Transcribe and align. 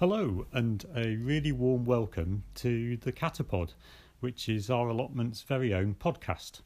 Hello, 0.00 0.46
and 0.52 0.84
a 0.94 1.16
really 1.16 1.50
warm 1.50 1.84
welcome 1.84 2.44
to 2.54 2.96
the 2.98 3.10
Catapod, 3.10 3.74
which 4.20 4.48
is 4.48 4.70
our 4.70 4.90
allotment's 4.90 5.42
very 5.42 5.74
own 5.74 5.96
podcast. 5.98 6.60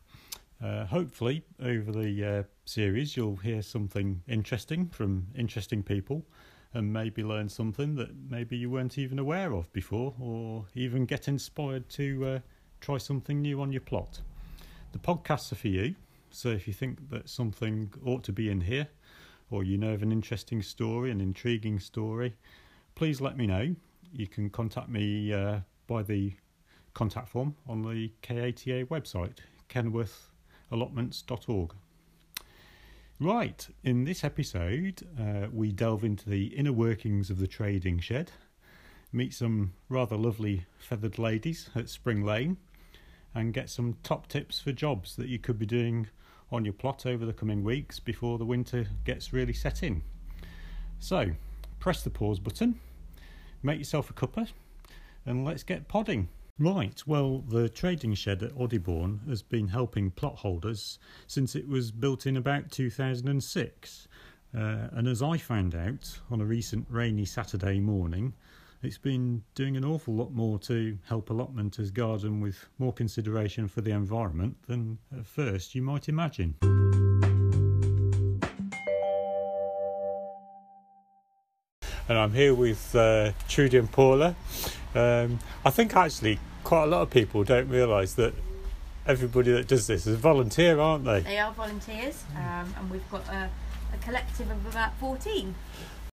Uh, 0.62 0.84
hopefully, 0.84 1.43
over 1.58 1.90
the 1.93 2.22
uh, 2.22 2.43
series, 2.66 3.16
you'll 3.16 3.36
hear 3.36 3.62
something 3.62 4.22
interesting 4.29 4.86
from 4.90 5.29
interesting 5.34 5.82
people 5.82 6.26
and 6.75 6.93
maybe 6.93 7.25
learn 7.25 7.48
something 7.48 7.95
that 7.95 8.11
maybe 8.29 8.54
you 8.54 8.68
weren't 8.68 8.98
even 8.98 9.18
aware 9.18 9.54
of 9.54 9.72
before, 9.72 10.12
or 10.21 10.67
even 10.75 11.07
get 11.07 11.26
inspired 11.26 11.89
to 11.89 12.26
uh, 12.26 12.39
try 12.82 12.99
something 12.99 13.40
new 13.40 13.62
on 13.62 13.72
your 13.72 13.80
plot. 13.80 14.21
The 14.93 14.99
podcasts 14.99 15.50
are 15.53 15.57
for 15.57 15.68
you, 15.68 15.94
so 16.30 16.50
if 16.50 16.68
you 16.68 16.75
think 16.75 17.08
that 17.08 17.30
something 17.30 17.94
ought 18.04 18.25
to 18.25 18.32
be 18.32 18.50
in 18.50 18.61
here, 18.61 18.89
or 19.50 19.64
you 19.64 19.79
know 19.79 19.94
of 19.94 20.03
an 20.03 20.12
interesting 20.12 20.61
story, 20.61 21.11
an 21.11 21.22
intriguing 21.22 21.80
story, 21.80 22.35
please 22.95 23.21
let 23.21 23.37
me 23.37 23.46
know. 23.46 23.75
You 24.13 24.27
can 24.27 24.51
contact 24.51 24.89
me 24.89 25.32
uh, 25.32 25.61
by 25.87 26.03
the 26.03 26.35
contact 26.95 27.29
form 27.29 27.55
on 27.67 27.82
the 27.82 28.13
KATA 28.23 28.87
website, 28.87 29.39
kenilworthallotments.org. 29.68 31.75
Right, 33.20 33.69
in 33.84 34.05
this 34.05 34.25
episode, 34.25 35.06
uh, 35.19 35.47
we 35.53 35.70
delve 35.70 36.05
into 36.05 36.28
the 36.28 36.47
inner 36.47 36.73
workings 36.73 37.31
of 37.31 37.39
the 37.39 37.47
trading 37.47 38.01
shed, 38.01 38.33
meet 39.12 39.33
some 39.33 39.75
rather 39.89 40.17
lovely 40.17 40.67
feathered 40.79 41.19
ladies 41.19 41.70
at 41.75 41.89
Spring 41.89 42.25
Lane, 42.25 42.56
and 43.34 43.55
get 43.55 43.70
some 43.70 43.97
top 44.03 44.27
tips 44.27 44.61
for 44.61 44.73
jobs 44.73 45.17
that 45.17 45.29
you 45.29 45.39
could 45.39 45.59
be 45.59 45.67
doing 45.67 46.09
on 46.51 46.65
your 46.65 46.75
plot 46.75 47.06
over 47.06 47.25
the 47.25 47.33
coming 47.33 47.62
weeks 47.62 48.01
before 48.01 48.39
the 48.39 48.45
winter 48.45 48.87
gets 49.05 49.33
really 49.33 49.55
set 49.55 49.83
in. 49.83 50.03
So, 50.99 51.31
press 51.83 52.05
the 52.05 52.11
pause 52.11 52.38
button, 52.38 52.78
make 53.61 53.77
yourself 53.77 54.08
a 54.08 54.12
cuppa, 54.12 54.48
and 55.27 55.44
let's 55.44 55.64
get 55.64 55.88
podding. 55.88 56.28
Right, 56.56 57.02
well, 57.08 57.41
the 57.41 57.69
trading 57.69 58.14
shed 58.14 58.41
at 58.44 58.55
Odibourne 58.55 59.28
has 59.28 59.42
been 59.42 59.66
helping 59.66 60.12
plot 60.12 60.36
holders 60.36 61.00
since 61.27 61.56
it 61.56 61.66
was 61.66 61.91
built 61.91 62.25
in 62.25 62.36
about 62.36 62.70
2006. 62.70 64.08
Uh, 64.56 64.58
and 64.92 65.08
as 65.08 65.22
I 65.22 65.38
found 65.38 65.75
out 65.75 66.20
on 66.30 66.41
a 66.41 66.44
recent 66.44 66.86
rainy 66.88 67.25
Saturday 67.25 67.80
morning, 67.80 68.33
it's 68.84 68.98
been 68.98 69.42
doing 69.56 69.77
an 69.77 69.84
awful 69.84 70.14
lot 70.14 70.30
more 70.30 70.60
to 70.60 70.97
help 71.08 71.30
allotmenters 71.30 71.92
garden 71.92 72.41
with 72.41 72.64
more 72.78 72.92
consideration 72.92 73.66
for 73.66 73.80
the 73.80 73.91
environment 73.91 74.56
than 74.69 74.98
at 75.19 75.27
first 75.27 75.75
you 75.75 75.83
might 75.83 76.08
imagine. 76.08 76.55
And 82.08 82.19
I'm 82.19 82.33
here 82.33 82.55
with 82.55 82.95
uh, 82.95 83.33
Trudy 83.48 83.78
and 83.78 83.91
Paula. 83.91 84.34
Um, 84.95 85.39
I 85.64 85.70
think 85.70 85.97
actually 85.97 86.39
quite 86.64 86.84
a 86.84 86.86
lot 86.86 87.03
of 87.03 87.11
people 87.11 87.44
don't 87.44 87.69
realise 87.69 88.14
that 88.14 88.34
everybody 89.06 89.53
that 89.53 89.69
does 89.69 89.86
this 89.86 90.06
is 90.06 90.14
a 90.14 90.19
volunteer, 90.19 90.78
aren't 90.78 91.05
they? 91.05 91.20
They 91.20 91.39
are 91.39 91.53
volunteers, 91.53 92.25
um, 92.36 92.75
and 92.78 92.91
we've 92.91 93.09
got 93.11 93.27
a, 93.28 93.50
a 93.92 93.98
collective 94.03 94.50
of 94.50 94.67
about 94.67 94.97
14. 94.98 95.55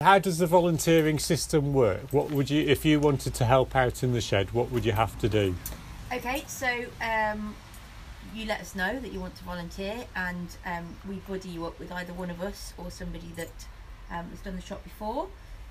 How 0.00 0.19
does 0.19 0.39
the 0.39 0.47
volunteering 0.47 1.19
system 1.19 1.72
work? 1.72 2.12
What 2.12 2.30
would 2.30 2.50
you, 2.50 2.62
if 2.62 2.84
you 2.84 3.00
wanted 3.00 3.34
to 3.34 3.45
help 3.45 3.75
out 3.75 4.02
in 4.02 4.12
the 4.12 4.20
shed, 4.20 4.52
what 4.52 4.70
would 4.70 4.84
you 4.84 4.92
have 4.92 5.19
to 5.19 5.28
do? 5.28 5.56
Okay, 6.12 6.45
so 6.47 6.84
um, 7.02 7.55
you 8.34 8.47
let 8.47 8.61
us 8.61 8.75
know 8.75 8.98
that 9.00 9.12
you 9.12 9.20
want 9.20 9.34
to 9.36 9.45
volunteer, 9.45 10.05
and 10.14 10.56
um, 10.64 10.97
we 11.08 11.17
buddy 11.17 11.48
you 11.48 11.67
up 11.67 11.78
with 11.78 11.91
either 11.91 12.12
one 12.12 12.30
of 12.30 12.41
us 12.41 12.73
or 12.78 12.91
somebody 12.91 13.33
that 13.36 13.67
um, 14.11 14.30
has 14.30 14.40
done 14.40 14.57
the 14.57 14.63
shop 14.63 14.84
before. 14.84 15.29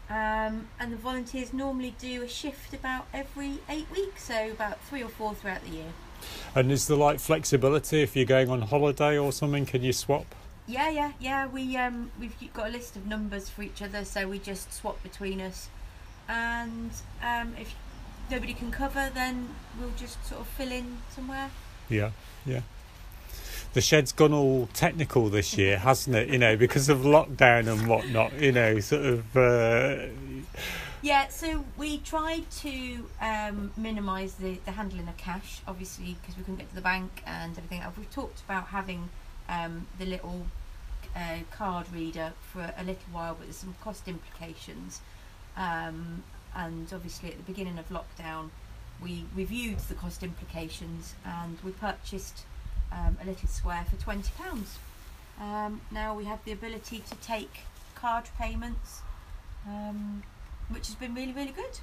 Um, 0.10 0.70
and 0.80 0.94
the 0.94 0.98
volunteers 0.98 1.52
normally 1.52 1.94
do 2.00 2.24
a 2.24 2.28
shift 2.28 2.74
about 2.74 3.08
every 3.14 3.60
eight 3.70 3.88
weeks, 3.92 4.24
so 4.24 4.52
about 4.52 4.82
three 4.82 5.04
or 5.04 5.10
four 5.10 5.34
throughout 5.36 5.64
the 5.66 5.72
year. 5.72 5.94
And 6.56 6.72
is 6.72 6.88
there 6.88 6.98
like 6.98 7.20
flexibility 7.20 8.02
if 8.02 8.16
you're 8.16 8.26
going 8.26 8.50
on 8.50 8.62
holiday 8.62 9.18
or 9.18 9.32
something? 9.32 9.66
Can 9.66 9.84
you 9.84 9.94
swap? 9.94 10.34
Yeah, 10.66 10.90
yeah, 10.90 11.12
yeah. 11.20 11.48
We 11.48 11.78
um 11.78 12.12
we've 12.20 12.36
got 12.54 12.68
a 12.68 12.72
list 12.72 12.96
of 12.96 13.06
numbers 13.06 13.50
for 13.50 13.64
each 13.64 13.82
other, 13.82 14.04
so 14.06 14.28
we 14.28 14.40
just 14.40 14.74
swap 14.74 15.02
between 15.04 15.40
us. 15.42 15.70
And 16.28 16.92
um, 17.24 17.54
if 17.60 17.74
nobody 18.30 18.54
can 18.54 18.72
cover, 18.72 19.10
then 19.14 19.50
we'll 19.80 19.94
just 19.98 20.26
sort 20.26 20.42
of 20.42 20.48
fill 20.48 20.72
in 20.72 20.98
somewhere. 21.10 21.50
Yeah, 21.90 22.12
yeah. 22.46 22.62
The 23.74 23.82
shed's 23.82 24.12
gone 24.12 24.34
all 24.34 24.68
technical 24.74 25.30
this 25.30 25.58
year, 25.58 25.78
hasn't 25.78 26.16
it? 26.16 26.30
You 26.30 26.40
know, 26.40 26.58
because 26.58 26.90
of 26.90 27.00
lockdown 27.00 27.72
and 27.72 27.88
whatnot. 27.88 28.34
You 28.40 28.52
know, 28.52 28.80
sort 28.80 29.06
of. 29.06 29.38
Uh... 29.38 30.08
Yeah, 31.02 31.28
so 31.28 31.64
we 31.78 32.00
tried 32.00 32.50
to 32.62 33.08
um, 33.22 33.72
minimise 33.78 34.34
the, 34.36 34.60
the 34.66 34.72
handling 34.72 35.08
of 35.08 35.16
cash, 35.18 35.62
obviously, 35.68 36.18
because 36.20 36.36
we 36.36 36.44
couldn't 36.44 36.58
get 36.58 36.70
to 36.70 36.76
the 36.76 36.82
bank 36.82 37.22
and 37.26 37.56
everything. 37.56 37.84
We've 37.96 38.12
talked 38.12 38.42
about 38.42 38.68
having 38.68 39.10
um, 39.48 39.86
the 40.00 40.06
little 40.06 40.48
uh, 41.16 41.40
card 41.52 41.86
reader 41.94 42.34
for 42.52 42.74
a 42.78 42.84
little 42.84 43.12
while, 43.12 43.36
but 43.36 43.44
there's 43.44 43.58
some 43.58 43.76
cost 43.82 44.08
implications. 44.08 45.02
Um, 45.56 46.24
and 46.56 46.92
obviously, 46.92 47.30
at 47.30 47.38
the 47.38 47.44
beginning 47.44 47.78
of 47.78 47.90
lockdown, 47.90 48.50
we 49.02 49.26
reviewed 49.36 49.80
the 49.80 49.94
cost 49.94 50.24
implications 50.24 51.14
and 51.24 51.60
we 51.64 51.72
purchased 51.72 52.44
um, 52.92 53.18
a 53.22 53.26
little 53.26 53.48
square 53.48 53.86
for 53.90 53.96
twenty 53.98 54.32
pounds. 54.38 54.78
Um, 55.40 55.82
now 55.92 56.16
we 56.16 56.26
have 56.26 56.44
the 56.46 56.52
ability 56.52 57.04
to 57.10 57.16
take 57.16 57.60
card 57.96 58.26
payments, 58.40 59.02
um, 59.68 60.24
which 60.70 60.88
has 60.88 60.96
been 60.96 61.14
really 61.14 61.34
really 61.34 61.52
good. 61.52 61.80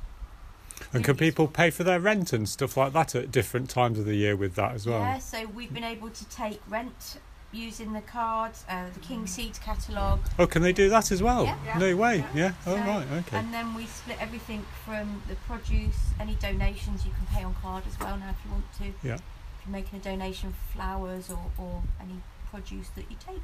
And 0.92 1.04
can 1.04 1.16
people 1.16 1.46
pay 1.46 1.70
for 1.70 1.84
their 1.84 2.00
rent 2.00 2.32
and 2.32 2.48
stuff 2.48 2.76
like 2.76 2.92
that 2.94 3.14
at 3.14 3.30
different 3.30 3.70
times 3.70 3.98
of 3.98 4.06
the 4.06 4.16
year 4.16 4.34
with 4.36 4.56
that 4.56 4.72
as 4.72 4.86
well? 4.86 4.98
Yeah, 5.00 5.18
so 5.18 5.46
we've 5.46 5.72
been 5.72 5.84
able 5.84 6.10
to 6.10 6.24
take 6.28 6.60
rent 6.68 7.18
using 7.52 7.92
the 7.92 8.00
cards, 8.00 8.64
uh, 8.68 8.86
the 8.92 8.98
King 8.98 9.28
Seeds 9.28 9.60
catalogue. 9.60 10.18
Oh, 10.36 10.48
can 10.48 10.62
they 10.62 10.72
do 10.72 10.88
that 10.88 11.12
as 11.12 11.22
well? 11.22 11.44
Yeah. 11.44 11.56
Yeah. 11.64 11.78
No 11.78 11.94
way. 11.96 12.24
Yeah. 12.34 12.54
Oh, 12.66 12.74
So- 12.74 12.80
right. 12.82 13.06
Okay. 13.12 13.36
And 13.36 13.54
then 13.54 13.74
we 13.74 13.86
split 13.86 14.20
everything 14.20 14.66
from 14.84 15.22
the 15.28 15.36
produce, 15.36 15.96
any 16.18 16.34
donations 16.34 17.06
you 17.06 17.12
can 17.12 17.26
pay 17.26 17.44
on 17.44 17.54
card 17.62 17.84
as 17.86 17.96
well 18.00 18.16
now 18.16 18.30
if 18.30 18.44
you 18.44 18.50
want 18.50 18.64
to. 18.78 19.06
Yeah. 19.06 19.18
Making 19.66 19.98
a 19.98 20.02
donation 20.02 20.52
for 20.52 20.76
flowers 20.76 21.30
or, 21.30 21.50
or 21.58 21.82
any 22.00 22.20
produce 22.50 22.88
that 22.90 23.10
you 23.10 23.16
take. 23.26 23.42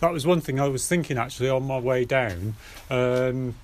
That 0.00 0.12
was 0.12 0.26
one 0.26 0.40
thing 0.40 0.60
I 0.60 0.68
was 0.68 0.86
thinking 0.86 1.18
actually 1.18 1.50
on 1.50 1.64
my 1.66 1.78
way 1.78 2.04
down. 2.04 2.54
Um, 2.88 3.54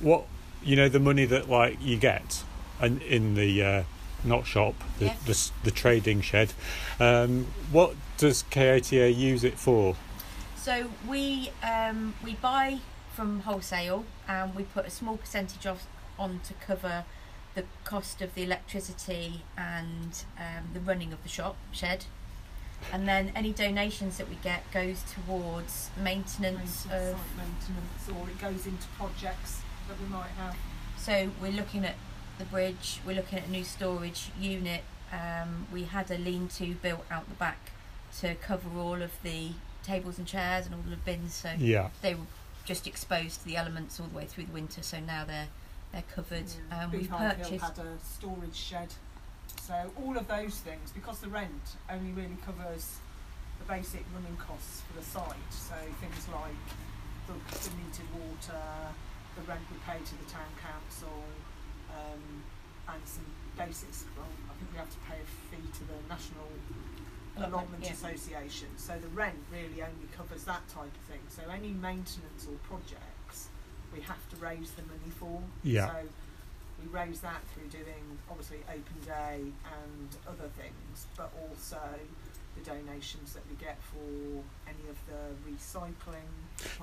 what 0.00 0.24
you 0.62 0.76
know, 0.76 0.88
the 0.88 1.00
money 1.00 1.24
that 1.26 1.48
like 1.48 1.78
you 1.80 1.96
get, 1.96 2.42
and 2.80 3.00
in 3.02 3.34
the 3.34 3.62
uh, 3.62 3.82
not 4.24 4.46
shop, 4.46 4.74
the, 4.98 5.06
Yeah. 5.06 5.16
the 5.26 5.50
the 5.64 5.70
trading 5.70 6.20
shed. 6.20 6.52
Um, 7.00 7.46
what 7.70 7.94
does 8.18 8.42
KATA 8.50 9.12
use 9.12 9.44
it 9.44 9.58
for? 9.58 9.96
So 10.56 10.90
we 11.08 11.50
um, 11.62 12.14
we 12.24 12.34
buy 12.34 12.78
from 13.14 13.40
wholesale 13.40 14.04
and 14.28 14.54
we 14.54 14.62
put 14.64 14.86
a 14.86 14.90
small 14.90 15.16
percentage 15.16 15.66
off 15.66 15.86
on 16.18 16.40
to 16.44 16.54
cover 16.54 17.04
the 17.54 17.64
cost 17.84 18.22
of 18.22 18.34
the 18.34 18.42
electricity 18.42 19.42
and 19.56 20.24
um, 20.38 20.64
the 20.72 20.80
running 20.80 21.12
of 21.12 21.22
the 21.22 21.28
shop 21.28 21.56
shed. 21.72 22.06
And 22.92 23.06
then 23.06 23.30
any 23.36 23.52
donations 23.52 24.16
that 24.18 24.28
we 24.28 24.36
get 24.36 24.68
goes 24.72 25.02
towards 25.12 25.90
maintenance 25.96 26.84
maintenance, 26.84 26.84
of 26.86 27.16
site 27.18 27.36
maintenance, 27.36 28.08
or 28.08 28.28
it 28.28 28.40
goes 28.40 28.66
into 28.66 28.86
projects 28.98 29.60
that 29.88 30.00
we 30.00 30.06
might 30.06 30.30
have. 30.30 30.56
So 30.96 31.30
we're 31.40 31.52
looking 31.52 31.84
at 31.84 31.94
the 32.38 32.44
bridge. 32.44 33.00
We're 33.06 33.16
looking 33.16 33.38
at 33.38 33.46
a 33.46 33.50
new 33.50 33.64
storage 33.64 34.30
unit. 34.40 34.82
Um, 35.12 35.66
we 35.72 35.84
had 35.84 36.10
a 36.10 36.18
lean-to 36.18 36.74
built 36.76 37.04
out 37.10 37.28
the 37.28 37.34
back 37.34 37.70
to 38.20 38.34
cover 38.36 38.68
all 38.78 39.00
of 39.02 39.12
the 39.22 39.50
tables 39.82 40.18
and 40.18 40.26
chairs 40.26 40.66
and 40.66 40.74
all 40.74 40.82
the 40.88 40.96
bins. 40.96 41.34
So 41.34 41.52
Yeah. 41.58 41.90
they 42.00 42.14
were 42.14 42.26
just 42.64 42.86
exposed 42.86 43.40
to 43.40 43.46
the 43.46 43.56
elements 43.56 44.00
all 44.00 44.06
the 44.06 44.16
way 44.16 44.24
through 44.24 44.44
the 44.46 44.52
winter. 44.52 44.82
So 44.82 44.98
now 45.00 45.24
they're 45.24 45.48
they're 45.92 46.04
covered. 46.14 46.50
Um, 46.70 46.90
we've 46.90 47.02
Beehive 47.02 47.36
Hill 47.36 47.58
purchased. 47.58 47.76
had 47.76 47.86
a 47.86 47.98
storage 48.02 48.56
shed. 48.56 48.88
So 49.60 49.90
all 50.02 50.16
of 50.16 50.26
those 50.26 50.58
things, 50.60 50.90
because 50.90 51.20
the 51.20 51.28
rent 51.28 51.76
only 51.90 52.12
really 52.12 52.36
covers 52.44 52.98
the 53.58 53.64
basic 53.72 54.04
running 54.14 54.36
costs 54.36 54.82
for 54.82 54.98
the 54.98 55.04
site. 55.04 55.52
So 55.52 55.74
things 56.00 56.26
like 56.32 56.56
the, 57.26 57.34
the 57.34 57.70
metered 57.78 58.10
water, 58.18 58.64
the 59.36 59.42
rent 59.42 59.60
we 59.70 59.78
pay 59.86 59.98
to 60.02 60.14
the 60.24 60.28
town 60.30 60.50
council, 60.58 61.22
um, 61.92 62.42
and 62.88 63.02
some 63.04 63.24
basics. 63.56 64.04
Well, 64.16 64.26
I 64.50 64.54
think 64.58 64.72
we 64.72 64.78
have 64.78 64.90
to 64.90 65.02
pay 65.08 65.18
a 65.20 65.28
fee 65.50 65.68
to 65.78 65.84
the 65.86 65.98
National 66.08 66.48
Allotment 67.36 67.84
yeah. 67.84 67.92
Association. 67.92 68.68
So 68.76 68.98
the 68.98 69.08
rent 69.08 69.38
really 69.52 69.80
only 69.80 70.08
covers 70.16 70.44
that 70.44 70.66
type 70.68 70.90
of 70.90 71.04
thing. 71.08 71.22
So 71.28 71.42
any 71.52 71.72
maintenance 71.72 72.48
or 72.48 72.56
projects, 72.68 73.21
we 73.92 74.00
have 74.00 74.28
to 74.30 74.36
raise 74.36 74.70
the 74.72 74.82
money 74.82 75.10
for. 75.18 75.40
Yeah. 75.62 75.88
So 75.88 75.96
we 76.82 76.88
raise 76.98 77.20
that 77.20 77.40
through 77.54 77.68
doing 77.68 78.18
obviously 78.30 78.58
open 78.68 79.00
day 79.04 79.40
and 79.40 80.08
other 80.26 80.48
things, 80.58 81.06
but 81.16 81.32
also 81.48 81.80
the 82.54 82.62
donations 82.70 83.32
that 83.32 83.42
we 83.48 83.56
get 83.64 83.78
for 83.82 84.42
any 84.68 84.84
of 84.90 84.98
the 85.08 85.50
recycling. 85.50 86.28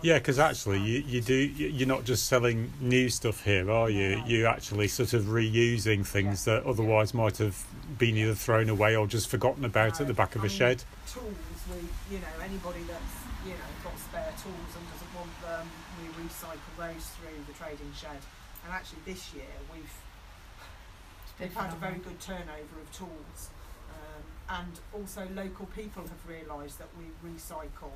Yeah, 0.02 0.18
because 0.18 0.40
actually, 0.40 0.80
you, 0.80 1.04
you 1.06 1.22
do 1.22 1.34
you- 1.36 1.68
you're 1.68 1.88
not 1.88 2.06
just 2.06 2.26
selling 2.28 2.74
new 2.82 3.08
stuff 3.10 3.44
here, 3.44 3.70
are 3.70 3.90
you? 3.90 4.16
No. 4.18 4.26
You're 4.26 4.48
actually 4.48 4.88
sort 4.88 5.14
of 5.14 5.26
reusing 5.26 6.06
things 6.06 6.46
that 6.46 6.64
otherwise 6.66 7.14
might 7.14 7.38
have 7.38 7.64
been 8.00 8.18
either 8.18 8.34
thrown 8.34 8.68
away 8.70 8.96
or 8.96 9.06
just 9.06 9.30
forgotten 9.30 9.64
about 9.64 10.02
at 10.02 10.08
the 10.08 10.14
back 10.14 10.36
of 10.36 10.42
I 10.42 10.46
a 10.46 10.48
mean, 10.50 10.58
shed. 10.58 10.84
Tools, 11.12 11.36
we, 11.70 12.16
you 12.16 12.20
know, 12.22 12.44
anybody 12.44 12.82
that's 12.88 13.14
you 13.46 13.52
know 13.52 13.70
got 13.84 13.98
spare 14.00 14.34
tools 14.42 14.72
and 14.76 14.86
doesn't 14.92 15.16
want 15.16 15.42
them, 15.44 15.70
recycle 16.20 16.74
those 16.78 17.06
through 17.16 17.40
the 17.48 17.54
trading 17.54 17.92
shed. 17.96 18.22
And 18.66 18.74
actually, 18.74 19.00
this 19.06 19.34
year 19.34 19.54
we've 19.72 19.96
we've 21.40 21.56
had 21.56 21.72
a 21.72 21.80
very 21.80 22.00
good 22.04 22.20
turnover 22.20 22.76
of 22.84 22.88
tools, 22.92 23.50
um, 23.96 24.24
and 24.60 24.74
also 24.92 25.24
local 25.32 25.66
people 25.72 26.04
have 26.04 26.24
realised 26.28 26.78
that 26.80 26.92
we 27.00 27.08
recycle 27.24 27.96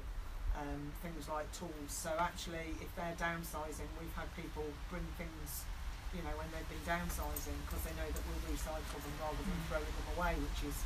um, 0.56 0.94
things 1.04 1.28
like 1.28 1.52
tools. 1.52 1.92
So 1.92 2.16
actually, 2.16 2.80
if 2.80 2.90
they're 2.96 3.18
downsizing, 3.20 3.90
we've 4.00 4.16
had 4.16 4.32
people 4.40 4.64
bring 4.88 5.04
things, 5.20 5.68
you 6.16 6.24
know, 6.24 6.32
when 6.40 6.48
they've 6.56 6.72
been 6.72 6.86
downsizing 6.88 7.58
because 7.68 7.84
they 7.84 7.94
know 8.00 8.08
that 8.08 8.24
we'll 8.24 8.44
recycle 8.56 9.00
them 9.04 9.16
rather 9.20 9.44
than 9.44 9.60
throwing 9.68 9.92
them 9.92 10.08
away, 10.16 10.34
which 10.40 10.62
is 10.72 10.78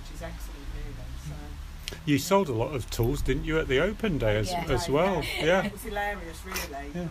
which 0.00 0.14
is 0.16 0.20
excellent, 0.22 0.68
really. 0.72 1.08
So 1.28 1.36
You 2.04 2.18
sold 2.18 2.48
a 2.48 2.52
lot 2.52 2.74
of 2.74 2.88
tools, 2.90 3.22
didn't 3.22 3.44
you, 3.44 3.58
at 3.58 3.68
the 3.68 3.80
open 3.80 4.18
day 4.18 4.36
as, 4.36 4.50
Yeah. 4.50 4.64
as 4.68 4.88
well? 4.88 5.22
Yeah. 5.40 5.64
it 5.64 5.72
was 5.72 5.82
hilarious, 5.82 6.40
really. 6.44 6.90
Yeah. 6.94 7.08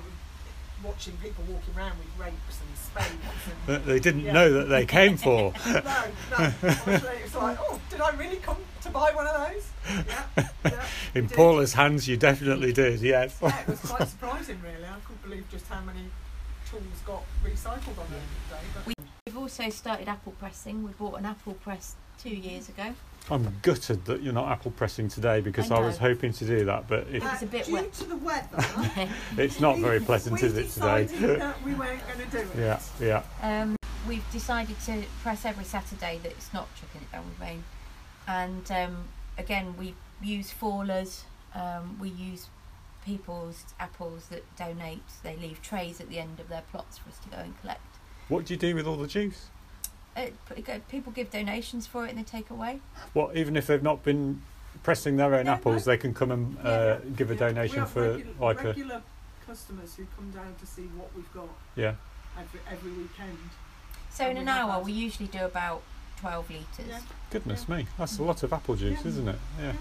Watching 0.83 1.18
people 1.18 1.44
walking 1.47 1.74
around 1.75 1.97
with 1.97 2.07
rakes 2.19 2.59
and 2.62 2.77
spades 2.77 3.24
and 3.47 3.68
That 3.68 3.85
they 3.85 4.00
didn't 4.00 4.21
Yeah. 4.21 4.33
know 4.33 4.53
that 4.53 4.65
they 4.69 4.85
came 4.85 5.18
for. 5.25 5.53
no, 5.65 5.74
no. 5.74 6.53
Honestly, 6.63 7.09
it's 7.24 7.35
like, 7.35 7.57
oh, 7.59 7.79
did 7.89 8.01
I 8.01 8.12
really 8.12 8.38
come 8.38 8.57
to 8.83 8.89
buy 8.89 9.12
one 9.13 9.25
of 9.27 9.35
those? 9.50 9.65
Yeah, 10.07 10.24
yeah. 10.65 10.85
we 11.15 11.21
In 11.21 11.27
did. 11.27 11.35
Paula's 11.35 11.74
hands, 11.74 12.07
you 12.07 12.18
definitely 12.18 12.74
did, 12.74 13.01
yes. 13.01 13.38
Yeah, 13.41 13.59
it 13.62 13.68
was 13.68 13.79
quite 13.79 14.07
surprising, 14.07 14.62
really. 14.62 14.85
I 14.85 15.00
couldn't 15.06 15.24
believe 15.24 15.45
just 15.50 15.68
how 15.68 15.81
many 15.81 16.06
tools 16.69 16.83
got 17.06 17.24
recycled 17.44 17.97
on 17.97 18.07
that 18.12 18.59
day. 18.59 18.65
But 18.85 18.94
We've 19.25 19.38
also 19.38 19.69
started 19.69 20.07
apple 20.07 20.33
pressing. 20.39 20.83
We 20.83 20.91
bought 20.91 21.15
an 21.19 21.25
apple 21.25 21.53
press 21.56 21.95
two 22.21 22.29
years 22.29 22.69
ago. 22.69 22.94
I'm 23.29 23.57
gutted 23.62 24.06
that 24.06 24.21
you're 24.21 24.33
not 24.33 24.50
apple 24.50 24.71
pressing 24.71 25.09
today 25.09 25.41
because 25.41 25.69
I 25.69 25.77
I, 25.77 25.79
was 25.79 25.97
hoping 25.97 26.31
to 26.33 26.45
do 26.45 26.65
that, 26.65 26.88
but 26.88 27.00
it, 27.07 27.15
It 27.15 27.24
was 27.24 27.41
a 27.41 27.45
bit 27.45 27.65
due 27.65 27.74
wet. 27.74 27.94
to 27.94 28.03
the 28.06 28.15
weather, 28.18 29.09
it's 29.38 29.59
not 29.59 29.79
very 29.79 30.00
pleasant, 30.00 30.41
is 30.41 30.56
it 30.57 30.69
today? 30.69 31.03
that 31.38 31.62
we 31.63 31.74
weren't 31.74 32.01
going 32.07 32.29
to 32.29 32.38
do 32.38 32.38
it. 32.38 32.47
yeah, 32.57 32.79
yeah. 33.00 33.24
Um, 33.41 33.75
we've 34.07 34.29
decided 34.31 34.79
to 34.81 35.03
press 35.24 35.44
every 35.45 35.65
Saturday 35.65 36.19
that 36.24 36.31
it's 36.31 36.53
not 36.53 36.68
chucking 36.75 37.01
it 37.01 37.12
down 37.12 37.25
with 37.25 37.39
rain. 37.39 37.63
And 38.27 38.71
um, 38.71 39.06
again, 39.38 39.75
we 39.77 39.94
use 40.21 40.51
fallers. 40.53 41.24
Um, 41.53 41.97
we 42.00 42.09
use 42.09 42.47
people's 43.06 43.65
apples 43.79 44.27
that 44.27 44.44
donate. 44.56 45.03
They 45.24 45.35
leave 45.35 45.62
trays 45.62 46.00
at 46.00 46.09
the 46.09 46.19
end 46.19 46.39
of 46.39 46.50
their 46.50 46.63
plots 46.71 46.97
for 46.97 47.09
us 47.09 47.18
to 47.19 47.29
go 47.29 47.38
and 47.38 47.59
collect. 47.62 47.81
What 48.27 48.45
do 48.45 48.53
you 48.53 48.59
do 48.59 48.75
with 48.75 48.88
all 48.88 48.97
the 48.97 49.07
juice? 49.07 49.47
Uh, 50.18 50.28
p- 50.56 50.64
people 50.90 51.12
give 51.14 51.30
donations 51.30 51.86
for 51.86 52.06
it 52.06 52.10
and 52.10 52.18
they 52.18 52.24
take 52.24 52.50
away. 52.50 52.80
What, 53.14 53.38
even 53.38 53.56
if 53.56 53.68
they've 53.68 53.84
not 53.84 54.04
been 54.04 54.42
pressing 54.81 55.16
their 55.18 55.36
own 55.36 55.46
Yeah, 55.46 55.54
apples, 55.54 55.86
no. 55.86 55.92
they 55.92 55.98
can 55.98 56.14
come 56.16 56.31
and 56.31 56.58
Yeah. 56.64 56.69
uh, 56.69 57.00
give 57.16 57.30
a 57.30 57.36
Yeah, 57.36 57.40
donation 57.40 57.75
we 57.75 57.80
have 57.81 57.92
for 57.92 58.02
regular, 58.14 58.34
like 58.40 58.62
a 58.62 58.68
regular 58.69 59.02
customers 59.46 59.96
who 59.96 60.06
come 60.16 60.31
down 60.31 60.56
to 60.60 60.66
see 60.66 60.84
what 60.98 61.16
we've 61.16 61.31
got 61.34 61.48
yeah. 61.75 61.94
every 62.38 62.60
every 62.69 62.92
weekend. 62.92 63.38
So 64.10 64.24
And 64.24 64.40
in 64.40 64.46
we 64.46 64.52
an 64.52 64.58
hour, 64.58 64.72
that. 64.74 64.86
we 64.86 64.92
usually 64.92 65.28
do 65.28 65.46
about 65.46 65.84
12 66.22 66.50
litres. 66.50 66.88
Yeah. 66.90 67.00
Goodness 67.30 67.70
me, 67.70 67.86
that's 68.00 68.18
a 68.18 68.24
lot 68.24 68.42
of 68.42 68.52
apple 68.52 68.75
juice, 68.75 69.02
Yeah. 69.04 69.08
isn't 69.10 69.28
it? 69.28 69.40
Yeah. 69.60 69.74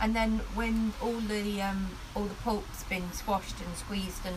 And 0.00 0.14
then 0.14 0.38
when 0.54 0.92
all 1.02 1.18
the 1.18 1.60
um, 1.60 1.90
all 2.14 2.24
the 2.26 2.34
pulp's 2.34 2.84
been 2.84 3.12
squashed 3.12 3.56
and 3.60 3.76
squeezed 3.76 4.24
and 4.24 4.36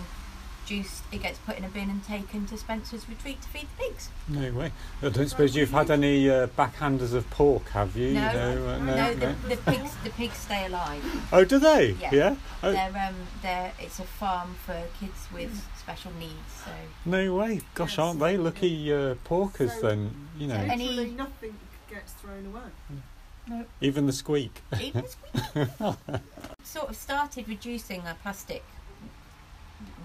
juiced, 0.66 1.04
it 1.12 1.22
gets 1.22 1.38
put 1.40 1.58
in 1.58 1.64
a 1.64 1.70
bin 1.70 1.90
and 1.90 2.04
taken 2.04 2.46
to 2.48 2.58
Spencer's 2.58 3.08
Retreat 3.08 3.42
to 3.42 3.48
feed 3.50 3.68
the 3.78 3.84
pigs. 3.84 4.10
No 4.28 4.52
way. 4.52 4.72
I 5.02 5.10
don't 5.10 5.28
suppose 5.30 5.56
you've 5.56 5.72
had 5.72 5.92
any 5.92 6.30
uh, 6.30 6.48
backhanders 6.48 7.14
of 7.14 7.30
pork, 7.30 7.70
have 7.70 7.96
you? 7.96 8.14
No. 8.14 8.32
no, 8.34 8.68
uh, 8.68 8.78
no, 8.80 8.96
No, 8.96 9.14
no. 9.14 9.36
the, 9.48 9.56
the 9.56 9.58
pigs 9.72 9.96
the 10.04 10.10
pigs 10.10 10.38
stay 10.38 10.66
alive. 10.66 11.04
Oh, 11.32 11.46
do 11.46 11.60
they? 11.60 11.96
Yeah. 12.12 12.36
Oh, 12.64 12.72
They're 12.72 13.08
um 13.08 13.16
they're 13.42 13.72
it's 13.80 14.00
a 14.00 14.04
farm 14.04 14.56
for 14.66 14.82
kids 15.00 15.28
with 15.34 15.66
special 15.78 16.12
needs. 16.20 16.34
So 16.64 16.72
no 17.06 17.36
way. 17.36 17.62
Gosh, 17.76 17.92
Yes. 17.92 18.00
aren't 18.00 18.20
they 18.20 18.38
lucky 18.38 18.92
uh, 18.92 19.16
porkers 19.28 19.80
So- 19.80 19.88
then? 19.90 20.28
You 20.38 20.48
know, 20.48 20.56
So 20.58 20.62
any- 20.74 21.12
nothing 21.12 21.56
gets 21.90 22.14
thrown 22.14 22.46
away. 22.48 23.64
even 23.80 24.06
the 24.08 24.14
squeak. 24.14 24.62
even 24.82 25.04
the 25.04 25.10
squeak. 25.10 25.98
sort 26.64 26.90
of 26.90 26.96
started 26.96 27.48
reducing 27.48 28.02
our 28.02 28.16
plastic 28.16 28.64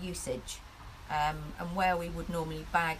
usage, 0.02 0.58
um, 1.10 1.36
and 1.58 1.74
where 1.76 1.96
we 1.96 2.08
would 2.10 2.28
normally 2.28 2.66
bag 2.72 2.98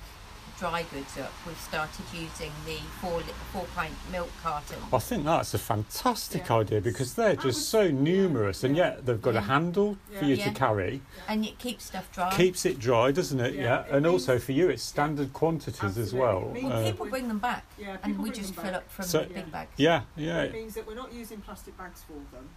dry 0.59 0.83
goods 0.93 1.17
up, 1.17 1.33
we've 1.47 1.57
started 1.59 2.05
using 2.13 2.53
the 2.67 2.77
four 3.01 3.23
four 3.51 3.65
pint 3.75 3.95
milk 4.13 4.29
carton. 4.43 4.77
I 4.93 4.99
think 4.99 5.25
that's 5.25 5.55
a 5.55 5.59
fantastic 5.59 6.49
Yeah. 6.51 6.57
idea 6.57 6.81
because 6.83 7.15
they're 7.15 7.35
just 7.35 7.45
was- 7.47 7.69
so 7.69 7.91
numerous, 7.91 8.63
and 8.63 8.77
yet 8.77 9.07
they've 9.07 9.23
got 9.23 9.31
a 9.31 9.35
Yeah. 9.35 9.41
handle 9.47 9.97
for 10.19 10.27
you 10.27 10.35
Yeah. 10.35 10.49
to 10.49 10.51
carry. 10.55 11.01
and 11.29 11.47
it 11.47 11.59
keeps 11.59 11.85
stuff 11.87 12.13
dry. 12.13 12.31
Keeps 12.37 12.67
it 12.67 12.79
dry, 12.79 13.11
doesn't 13.11 13.41
it? 13.41 13.55
Yeah. 13.55 13.63
Yeah, 13.63 13.81
It 13.85 13.91
and 13.93 14.07
also 14.07 14.39
for 14.39 14.53
you, 14.53 14.69
it's 14.69 14.83
standard 14.83 15.33
quantities 15.33 15.83
as 15.97 16.13
Absolutely. 16.13 16.21
well. 16.21 16.53
It 16.55 16.65
well, 16.65 16.73
Uh, 16.73 16.91
people 16.91 17.07
bring 17.07 17.29
them 17.29 17.39
back, 17.39 17.65
Yeah, 17.79 17.97
and 18.03 18.19
we 18.19 18.31
just 18.31 18.55
fill 18.55 18.75
up 18.75 18.91
from 18.91 19.07
So- 19.07 19.21
the 19.23 19.33
big 19.33 19.51
bags. 19.51 19.71
yeah, 19.79 20.03
It 20.17 20.23
yeah. 20.23 20.47
means 20.49 20.75
that 20.75 20.87
we're 20.87 20.95
not 20.95 21.11
using 21.13 21.41
plastic 21.41 21.79
bags 21.79 22.03
for 22.07 22.15
them. 22.37 22.51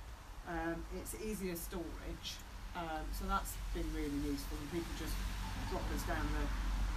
Um, 0.50 0.84
it's 0.98 1.16
easier 1.24 1.56
storage, 1.56 2.36
um, 2.76 3.04
so 3.14 3.26
that's 3.28 3.54
been 3.74 3.88
really 3.94 4.20
useful. 4.26 4.58
And 4.62 4.70
people 4.72 4.94
just 4.98 5.14
drop 5.70 5.84
us 5.96 6.04
down 6.10 6.26
the 6.38 6.46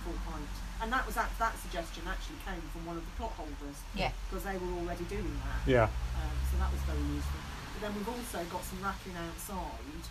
full 0.04 0.16
pint. 0.28 0.48
And 0.82 0.92
that 0.92 1.04
was 1.06 1.14
that, 1.16 1.30
that 1.38 1.56
suggestion 1.58 2.04
actually 2.08 2.40
came 2.44 2.60
from 2.72 2.84
one 2.86 2.96
of 2.96 3.04
the 3.04 3.14
plot 3.16 3.32
holders 3.36 3.78
Yeah. 3.94 4.12
because 4.28 4.44
they 4.44 4.56
were 4.56 4.72
already 4.80 5.04
doing 5.08 5.32
that. 5.44 5.60
Yeah, 5.68 5.88
Um, 6.20 6.36
so 6.52 6.58
that 6.60 6.70
was 6.72 6.80
very 6.88 7.02
useful. 7.16 7.40
But 7.74 7.80
then 7.88 7.92
we've 7.96 8.08
also 8.08 8.40
got 8.52 8.64
some 8.64 8.80
racking 8.80 9.16
outside 9.16 10.04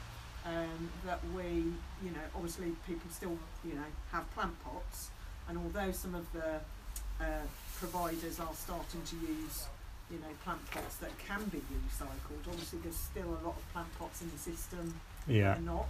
um, 0.45 0.89
that 1.05 1.19
we, 1.33 1.73
you 2.05 2.11
know, 2.13 2.25
obviously 2.35 2.73
people 2.85 3.09
still, 3.09 3.37
you 3.65 3.73
know, 3.73 3.89
have 4.11 4.29
plant 4.37 4.53
pots, 4.63 5.09
and 5.49 5.57
although 5.57 5.91
some 5.91 6.13
of 6.13 6.25
the 6.33 6.61
uh, 7.21 7.45
providers 7.77 8.39
are 8.39 8.53
starting 8.53 9.01
to 9.01 9.15
use, 9.17 9.65
you 10.11 10.17
know, 10.21 10.29
plant 10.43 10.61
pots 10.69 10.97
that 10.97 11.09
can 11.17 11.41
be 11.49 11.57
recycled, 11.89 12.45
obviously 12.47 12.77
there's 12.83 12.95
still 12.97 13.25
a 13.29 13.41
lot 13.45 13.57
of 13.57 13.65
plant 13.73 13.87
pots 13.97 14.21
in 14.21 14.29
the 14.29 14.37
system 14.37 14.93
yeah. 15.27 15.53
that 15.53 15.57
are 15.59 15.61
not. 15.61 15.87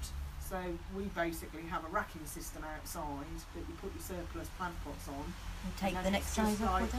So 0.49 0.61
we 0.95 1.03
basically 1.15 1.63
have 1.63 1.83
a 1.85 1.87
racking 1.89 2.25
system 2.25 2.63
outside 2.63 3.25
that 3.55 3.61
you 3.67 3.73
put 3.81 3.91
your 3.95 4.03
surplus 4.03 4.47
plant 4.57 4.75
pots 4.83 5.07
on, 5.07 5.33
And 5.65 5.77
take 5.77 5.95
And 5.95 6.05
the 6.05 6.11
next 6.11 6.27
it's 6.27 6.35
just 6.35 6.57
size 6.59 6.61
up 6.61 6.69
or 6.69 6.81
like- 6.81 6.91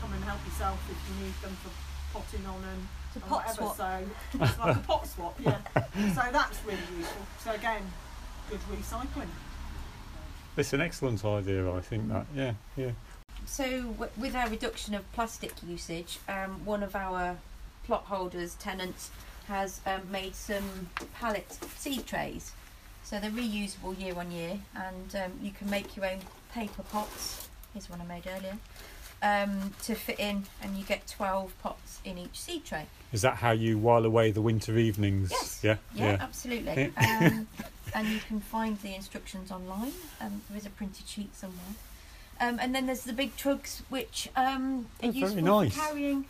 come 0.00 0.12
and 0.12 0.24
help 0.24 0.44
yourself 0.44 0.78
if 0.90 0.98
you 1.08 1.24
need 1.24 1.34
them 1.40 1.56
for 1.62 1.70
potting 2.18 2.44
on 2.46 2.62
and 2.62 2.86
It's 3.08 3.16
a 3.16 3.20
and 3.20 3.28
pot 3.28 3.46
whatever. 3.46 3.74
swap. 3.74 3.76
So 3.76 4.04
it's 4.44 4.58
like 4.58 4.76
a 4.76 4.80
pot 4.80 5.06
swap, 5.06 5.40
yeah. 5.40 5.58
so 5.74 6.22
that's 6.32 6.64
really 6.64 6.78
useful. 6.98 7.22
So 7.42 7.52
again, 7.52 7.82
good 8.50 8.60
recycling. 8.70 9.28
It's 10.56 10.72
an 10.72 10.80
excellent 10.82 11.24
idea, 11.24 11.72
I 11.72 11.80
think 11.80 12.08
that. 12.10 12.26
Yeah, 12.34 12.52
yeah. 12.76 12.90
So, 13.46 13.64
w- 13.98 14.10
with 14.16 14.34
our 14.36 14.48
reduction 14.48 14.94
of 14.94 15.10
plastic 15.12 15.52
usage, 15.66 16.18
um, 16.28 16.64
one 16.64 16.82
of 16.84 16.94
our 16.94 17.38
plot 17.84 18.04
holders, 18.04 18.54
tenants, 18.54 19.10
has 19.48 19.80
um, 19.86 20.02
made 20.10 20.34
some 20.34 20.88
pallet 21.14 21.58
seed 21.76 22.06
trays. 22.06 22.52
So 23.02 23.18
they're 23.20 23.30
reusable 23.30 23.98
year 24.00 24.16
on 24.18 24.30
year, 24.30 24.58
and 24.74 25.14
um, 25.16 25.32
you 25.42 25.50
can 25.50 25.68
make 25.68 25.96
your 25.96 26.06
own 26.06 26.20
paper 26.52 26.82
pots. 26.84 27.48
Here's 27.72 27.90
one 27.90 28.00
I 28.00 28.04
made 28.04 28.24
earlier. 28.26 28.56
Um, 29.22 29.72
to 29.84 29.94
fit 29.94 30.18
in, 30.20 30.44
and 30.62 30.76
you 30.76 30.84
get 30.84 31.06
12 31.06 31.54
pots 31.62 32.00
in 32.04 32.18
each 32.18 32.38
seed 32.40 32.64
tray. 32.64 32.86
Is 33.12 33.22
that 33.22 33.36
how 33.36 33.52
you 33.52 33.78
while 33.78 34.04
away 34.04 34.30
the 34.32 34.42
winter 34.42 34.76
evenings? 34.76 35.30
Yes. 35.30 35.60
Yeah, 35.62 35.76
Yeah, 35.94 36.16
absolutely. 36.20 36.92
um, 36.96 37.46
and 37.94 38.08
you 38.08 38.20
can 38.28 38.40
find 38.40 38.78
the 38.80 38.94
instructions 38.94 39.50
online. 39.50 39.92
Um, 40.20 40.42
there 40.48 40.58
is 40.58 40.66
a 40.66 40.70
printed 40.70 41.06
sheet 41.06 41.34
somewhere. 41.34 41.60
Um, 42.40 42.58
and 42.60 42.74
then 42.74 42.84
there's 42.86 43.04
the 43.04 43.12
big 43.14 43.34
trugs, 43.36 43.80
which 43.88 44.28
um, 44.36 44.88
Oh, 45.02 45.08
are 45.08 45.12
very 45.12 45.20
useful 45.24 45.42
nice. 45.42 45.74
for 45.74 45.80
carrying. 45.80 46.24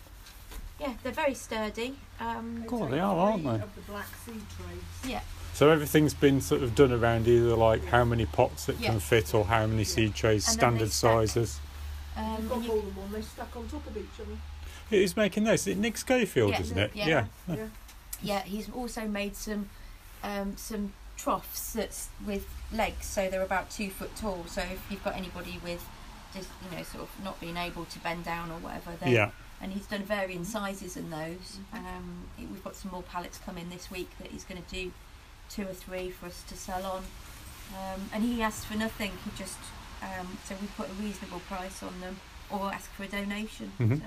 Yeah, 0.80 0.92
they're 1.02 1.12
very 1.12 1.34
sturdy. 1.34 1.96
Um, 2.20 2.64
God, 2.66 2.90
they 2.90 2.98
are, 3.00 3.16
aren't 3.16 3.44
they? 3.44 3.50
Of 3.50 3.74
the 3.74 3.80
black 3.92 4.08
seed 4.24 4.42
trays. 4.56 5.10
yeah, 5.10 5.20
So 5.52 5.70
everything's 5.70 6.14
been 6.14 6.40
sort 6.40 6.62
of 6.62 6.74
done 6.74 6.92
around 6.92 7.28
either 7.28 7.54
like 7.54 7.84
how 7.86 8.04
many 8.04 8.26
pots 8.26 8.68
it 8.68 8.76
Yeah. 8.80 8.90
can 8.90 9.00
fit 9.00 9.34
or 9.34 9.44
how 9.44 9.66
many 9.66 9.82
Yeah. 9.82 9.88
seed 9.88 10.14
trays, 10.14 10.46
And 10.48 10.54
standard 10.54 10.90
stack. 10.92 11.10
sizes. 11.12 11.60
um, 12.16 12.36
You've 12.40 12.48
got 12.48 12.58
and 12.58 12.66
more 12.66 12.76
you, 12.76 12.82
than 12.82 12.96
one. 12.96 13.12
They 13.12 13.22
stack 13.22 13.56
on 13.56 13.68
top 13.68 13.86
of 13.86 13.96
each 13.96 14.20
other. 14.20 14.36
Who's 14.90 15.16
making 15.16 15.44
those? 15.44 15.60
Is 15.62 15.68
it 15.68 15.78
Nick 15.78 15.96
Schofield, 15.96 16.50
Yeah. 16.50 16.60
isn't 16.60 16.78
it? 16.78 16.90
Yeah. 16.94 17.24
Yeah. 17.48 17.56
yeah, 18.22 18.42
he's 18.42 18.68
also 18.70 19.06
made 19.06 19.36
some 19.36 19.70
um, 20.22 20.56
some 20.56 20.92
troughs 21.16 21.72
that's 21.74 22.08
with 22.26 22.46
legs, 22.72 23.06
so 23.06 23.28
they're 23.30 23.42
about 23.42 23.70
two 23.70 23.90
foot 23.90 24.14
tall. 24.16 24.44
So 24.48 24.62
if 24.62 24.80
you've 24.90 25.04
got 25.04 25.16
anybody 25.16 25.60
with 25.62 25.84
just 26.34 26.48
you 26.70 26.76
know 26.76 26.82
sort 26.82 27.04
of 27.04 27.10
not 27.24 27.38
being 27.40 27.56
able 27.56 27.84
to 27.84 27.98
bend 28.00 28.24
down 28.24 28.50
or 28.50 28.58
whatever, 28.58 28.92
then 29.00 29.12
Yeah. 29.12 29.30
And 29.60 29.72
he's 29.72 29.86
done 29.86 30.02
varying 30.02 30.44
sizes 30.44 30.96
in 30.96 31.10
those. 31.10 31.58
Um, 31.72 32.24
he- 32.36 32.46
we've 32.46 32.62
got 32.64 32.76
some 32.76 32.90
more 32.90 33.02
pallets 33.02 33.38
coming 33.38 33.70
this 33.70 33.90
week 33.90 34.10
that 34.18 34.28
he's 34.30 34.44
going 34.44 34.62
to 34.62 34.70
do 34.74 34.92
two 35.50 35.62
or 35.62 35.74
three 35.74 36.10
for 36.10 36.26
us 36.26 36.42
to 36.48 36.56
sell 36.56 36.84
on. 36.86 37.04
Um, 37.74 38.10
and 38.12 38.22
he 38.24 38.42
asks 38.42 38.64
for 38.64 38.76
nothing. 38.76 39.12
He 39.24 39.30
just 39.36 39.58
um, 40.02 40.36
so 40.44 40.54
we 40.60 40.66
put 40.76 40.88
a 40.90 40.92
reasonable 40.94 41.40
price 41.40 41.82
on 41.82 41.98
them 42.00 42.18
or 42.50 42.70
ask 42.74 42.90
for 42.90 43.04
a 43.04 43.08
donation. 43.08 43.72
Mhm. 43.80 44.00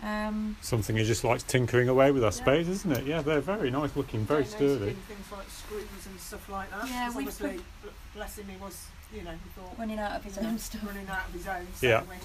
So, 0.00 0.06
um, 0.06 0.56
Something 0.62 0.96
he 0.96 1.04
just 1.04 1.24
likes 1.24 1.42
tinkering 1.42 1.88
away 1.90 2.10
with, 2.10 2.22
I 2.22 2.28
Yeah. 2.28 2.30
suppose, 2.30 2.68
isn't 2.68 2.90
it? 2.92 3.04
Yeah, 3.06 3.20
they're 3.20 3.40
very 3.42 3.70
nice 3.70 3.94
looking, 3.96 4.24
very 4.24 4.44
Donated 4.44 4.78
sturdy. 4.78 4.92
Things 5.08 5.32
like 5.32 5.50
screws 5.50 6.06
and 6.06 6.18
stuff 6.20 6.48
like 6.48 6.70
that. 6.70 6.88
Yeah, 6.88 7.06
'cause 7.06 7.16
we've 7.16 7.28
obviously, 7.28 7.56
bl- 7.82 7.88
bless 8.14 8.38
him, 8.38 8.48
he 8.48 8.56
was, 8.56 8.86
you 9.12 9.22
know, 9.22 9.32
he 9.32 9.50
thought 9.60 9.78
running 9.78 9.98
out 9.98 10.12
of 10.12 10.24
his 10.24 10.38
own 10.38 10.58
stuff. 10.58 10.84
running 10.86 11.08
out 11.08 11.26
of 11.28 11.34
his 11.34 11.46
own. 11.46 11.66
So 11.76 11.86
Yeah. 11.86 12.00
we 12.02 12.16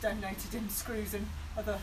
donated 0.00 0.52
him 0.52 0.68
screws 0.68 1.14
and 1.14 1.26
other 1.56 1.78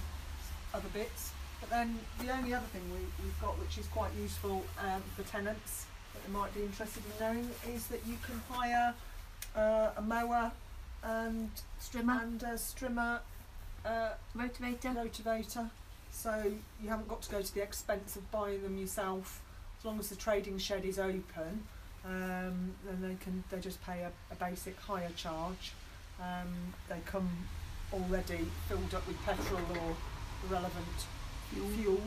other 0.74 0.90
bits. 0.94 1.32
But 1.60 1.70
then 1.70 2.00
the 2.20 2.32
only 2.32 2.54
other 2.54 2.66
thing 2.68 2.84
we, 2.92 3.00
we've 3.24 3.42
got, 3.42 3.60
which 3.60 3.78
is 3.78 3.88
quite 3.88 4.12
useful 4.20 4.64
um, 4.80 5.02
for 5.16 5.24
tenants 5.24 5.86
that 6.14 6.26
they 6.26 6.32
might 6.32 6.54
be 6.54 6.62
interested 6.62 7.04
in 7.06 7.26
knowing, 7.26 7.50
is 7.74 7.88
that 7.88 8.02
you 8.06 8.16
can 8.26 8.42
hire 8.50 8.94
uh, 9.56 9.90
a 9.98 10.02
mower 10.02 10.52
and 11.04 11.50
Strimmer, 11.82 12.22
and 12.22 12.44
a 12.44 12.58
strimmer 12.58 13.20
uh, 13.86 14.10
rotavator. 14.36 14.96
rotavator. 14.96 15.70
So 16.12 16.54
you 16.82 16.90
haven't 16.90 17.08
got 17.08 17.22
to 17.24 17.32
go 17.32 17.42
to 17.42 17.54
the 17.54 17.62
expense 17.62 18.16
of 18.16 18.30
buying 18.32 18.64
them 18.64 18.78
yourself. 18.78 19.42
As 19.80 19.86
long 19.86 20.00
as 20.00 20.10
the 20.10 20.16
trading 20.16 20.58
shed 20.58 20.86
is 20.86 20.98
open, 20.98 21.64
um, 22.06 22.74
then 22.86 23.02
they 23.02 23.16
can 23.24 23.44
they 23.52 23.60
just 23.60 23.84
pay 23.86 24.02
a, 24.02 24.12
a 24.32 24.36
basic 24.36 24.80
hire 24.80 25.12
charge. 25.16 25.74
Um, 26.20 26.74
they 26.90 26.98
come 27.06 27.30
already 27.94 28.46
filled 28.68 28.94
up 28.94 29.08
with 29.08 29.22
petrol 29.26 29.62
or 29.72 29.96
relevant 30.50 31.08
fuel, 31.52 32.02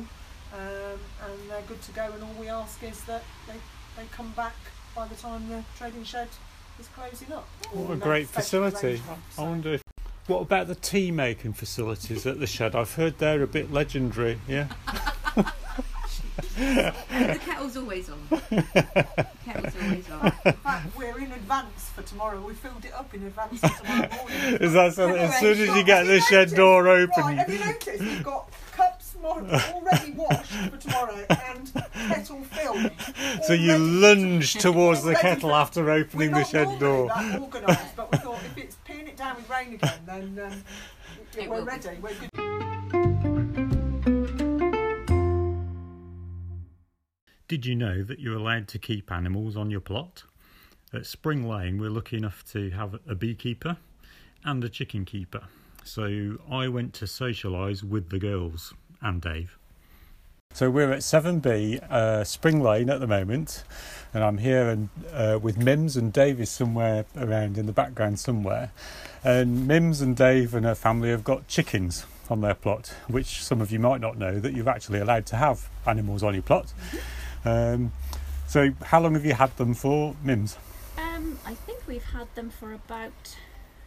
um, 0.55 0.61
and 0.61 1.51
they're 1.51 1.63
good 1.63 1.81
to 1.83 1.93
go. 1.93 2.11
And 2.13 2.23
all 2.23 2.35
we 2.39 2.49
ask 2.49 2.83
is 2.83 3.03
that 3.05 3.23
they, 3.47 3.55
they 3.97 4.07
come 4.13 4.33
back 4.33 4.55
by 4.95 5.07
the 5.07 5.15
time 5.15 5.49
the 5.49 5.63
trading 5.77 6.05
shed 6.05 6.29
is 6.79 6.89
closing 6.89 7.33
up. 7.33 7.49
What 7.73 7.91
Or 7.91 7.95
a 7.95 7.97
great 7.97 8.29
facility. 8.29 8.87
arrangements. 8.89 9.39
I 9.39 9.43
wonder 9.43 9.73
if. 9.75 9.83
What 10.27 10.43
about 10.43 10.69
the 10.69 10.75
tea 10.77 11.11
making 11.11 11.55
facilities 11.55 12.25
at 12.27 12.39
the 12.39 12.47
shed? 12.47 12.77
I've 12.77 12.95
heard 12.95 13.19
they're 13.19 13.43
a 13.43 13.49
bit 13.49 13.73
legendary, 13.73 14.39
yeah? 14.47 14.69
the 16.61 17.41
kettle's 17.45 17.77
always 17.77 18.11
on. 18.11 18.19
the 18.31 19.27
kettle's 19.45 19.75
always 19.83 20.11
on. 20.11 20.33
In 20.45 20.53
fact, 20.53 20.97
we're 20.97 21.19
in 21.19 21.33
advance 21.33 21.89
for 21.95 22.03
tomorrow. 22.03 22.41
We 22.41 22.55
filled 22.55 22.85
it 22.85 22.93
up 22.95 23.13
in 23.15 23.23
advance 23.25 23.61
for 23.61 23.69
tomorrow 23.83 24.09
morning. 24.17 24.39
Is 24.61 24.73
that 24.75 24.95
so? 24.95 25.09
As 25.15 25.39
soon 25.41 25.59
as 25.59 25.77
you 25.77 25.85
get 25.85 26.05
the 26.07 26.21
shed 26.21 26.51
door 26.51 26.87
open, 26.89 27.09
Right, 27.23 27.33
you- 27.33 27.39
have 27.39 27.51
you 27.53 27.59
noticed 27.73 28.01
we've 28.01 28.23
got 28.23 28.51
cups 28.73 29.17
already 29.23 30.13
washed 30.13 30.51
for 30.53 30.77
tomorrow 30.77 31.27
and 31.29 31.73
kettle 31.95 32.43
filled? 32.45 32.91
so 33.45 33.53
you 33.53 33.71
already- 33.73 33.85
lunge 33.85 34.55
towards 34.55 35.03
the 35.03 35.15
kettle 35.15 35.51
for- 35.51 35.55
after 35.57 35.85
We're 35.85 35.93
opening 35.93 36.31
the 36.33 36.45
shed 36.45 36.79
door. 36.79 37.09
that 37.09 37.41
organised, 37.41 37.97
but 37.97 38.13
we 38.13 38.19
thought 38.19 38.41
if 38.45 38.59
it's 38.59 38.77
peeing 38.87 39.09
it 39.09 39.17
down 39.17 39.37
with 39.37 39.49
rain 39.51 39.75
again, 39.75 39.93
then 40.07 40.41
um, 40.47 40.65
It 41.37 41.49
we're 41.49 41.57
will 41.57 41.65
be. 41.65 41.71
ready. 41.71 41.99
We're 42.01 42.15
good. 42.15 43.60
Did 47.51 47.67
you 47.67 47.75
know 47.75 48.05
that 48.05 48.21
you're 48.21 48.37
allowed 48.37 48.69
to 48.69 48.79
keep 48.79 49.11
animals 49.11 49.57
on 49.57 49.73
your 49.73 49.81
plot? 49.81 50.23
At 50.95 51.05
Spring 51.05 51.49
Lane, 51.49 51.81
we're 51.81 51.91
lucky 51.91 52.17
enough 52.17 52.45
to 52.53 52.71
have 52.71 53.01
a 53.09 53.17
beekeeper 53.17 53.77
and 54.45 54.63
a 54.63 54.69
chicken 54.69 55.05
keeper. 55.05 55.49
So 55.83 56.39
I 56.49 56.69
went 56.69 56.95
to 56.95 57.07
socialise 57.07 57.83
with 57.83 58.11
the 58.11 58.21
girls 58.21 58.73
and 59.03 59.21
Dave. 59.21 59.59
So 60.53 60.71
we're 60.71 60.93
at 60.93 61.01
7B 61.01 61.83
uh, 61.91 62.23
Spring 62.23 62.63
Lane 62.63 62.89
at 62.89 63.01
the 63.01 63.09
moment, 63.09 63.65
and 64.15 64.23
I'm 64.23 64.39
here 64.39 64.69
and 64.69 64.89
uh, 65.13 65.41
with 65.43 65.59
Mims 65.59 65.97
and 65.97 66.13
Dave 66.13 66.41
is 66.41 66.51
somewhere 66.51 67.05
around 67.17 67.59
in 67.59 67.67
the 67.67 67.73
background 67.73 68.21
somewhere. 68.21 68.71
And 69.25 69.67
Mims 69.67 70.01
and 70.01 70.17
Dave 70.17 70.55
and 70.55 70.65
her 70.65 70.77
family 70.77 71.11
have 71.11 71.25
got 71.25 71.49
chickens 71.49 72.07
on 72.29 72.43
their 72.43 72.55
plot, 72.55 72.95
which 73.09 73.43
some 73.43 73.61
of 73.61 73.73
you 73.73 73.81
might 73.81 74.01
not 74.01 74.17
know 74.17 74.39
that 74.39 74.55
you're 74.55 74.69
actually 74.69 75.01
allowed 75.01 75.27
to 75.27 75.37
have 75.37 75.69
animals 75.85 76.23
on 76.23 76.35
your 76.35 76.45
plot. 76.45 76.73
Um, 77.45 77.93
so, 78.47 78.71
how 78.85 79.01
long 79.01 79.15
have 79.15 79.25
you 79.25 79.35
had 79.35 79.57
them 79.57 79.75
for, 79.75 80.15
Mims? 80.23 80.57
Um, 80.99 81.39
I 81.47 81.55
think 81.55 81.81
we've 81.87 82.05
had 82.05 82.35
them 82.35 82.51
for 82.51 82.73
about 82.73 83.37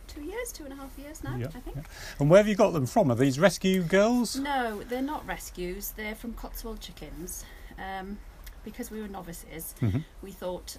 two 0.08 0.22
years, 0.22 0.52
two 0.52 0.64
and 0.64 0.74
a 0.74 0.76
half 0.76 0.98
years 0.98 1.24
now. 1.24 1.36
Yeah, 1.38 1.48
I 1.48 1.60
think. 1.60 1.76
yeah. 1.78 1.84
And 2.20 2.30
where 2.30 2.38
have 2.40 2.48
you 2.48 2.56
got 2.56 2.72
them 2.74 2.86
from? 2.86 3.12
Are 3.12 3.16
these 3.16 3.40
rescue 3.40 3.84
girls? 3.84 4.36
No, 4.36 4.82
they're 4.88 5.02
not 5.02 5.26
rescues. 5.28 5.92
They're 5.92 6.16
from 6.16 6.34
Cotswold 6.34 6.80
Chickens. 6.80 7.46
Um, 7.78 8.20
because 8.64 8.90
we 8.92 9.02
were 9.02 9.08
novices, 9.08 9.76
Mhm. 9.82 10.06
we 10.22 10.32
thought 10.32 10.78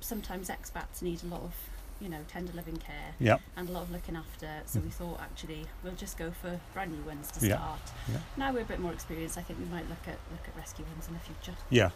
sometimes 0.00 0.50
ex-batts 0.50 1.00
need 1.00 1.22
a 1.22 1.26
lot 1.26 1.40
of, 1.42 1.54
you 2.02 2.08
know, 2.08 2.18
tender 2.28 2.52
loving 2.54 2.76
care 2.76 3.14
Yeah, 3.20 3.36
and 3.56 3.68
a 3.68 3.72
lot 3.72 3.84
of 3.84 3.90
looking 3.92 4.16
after. 4.16 4.48
So 4.66 4.80
we 4.80 4.90
thought 4.90 5.20
actually 5.20 5.64
we'll 5.84 5.94
just 5.94 6.18
go 6.18 6.32
for 6.32 6.58
brand 6.74 6.90
new 6.92 7.02
ones 7.04 7.30
to 7.32 7.40
Mm-hmm. 7.40 7.46
Yeah, 7.46 7.56
start. 7.56 7.80
yeah. 8.10 8.18
Now 8.36 8.52
we're 8.52 8.60
a 8.62 8.64
bit 8.64 8.80
more 8.80 8.92
experienced. 8.92 9.38
I 9.38 9.42
think 9.42 9.58
we 9.60 9.66
might 9.66 9.88
look 9.88 10.02
at 10.06 10.18
look 10.30 10.46
at 10.48 10.56
rescue 10.56 10.84
ones 10.92 11.06
in 11.08 11.14
the 11.14 11.20
future. 11.20 11.56
yeah. 11.70 11.90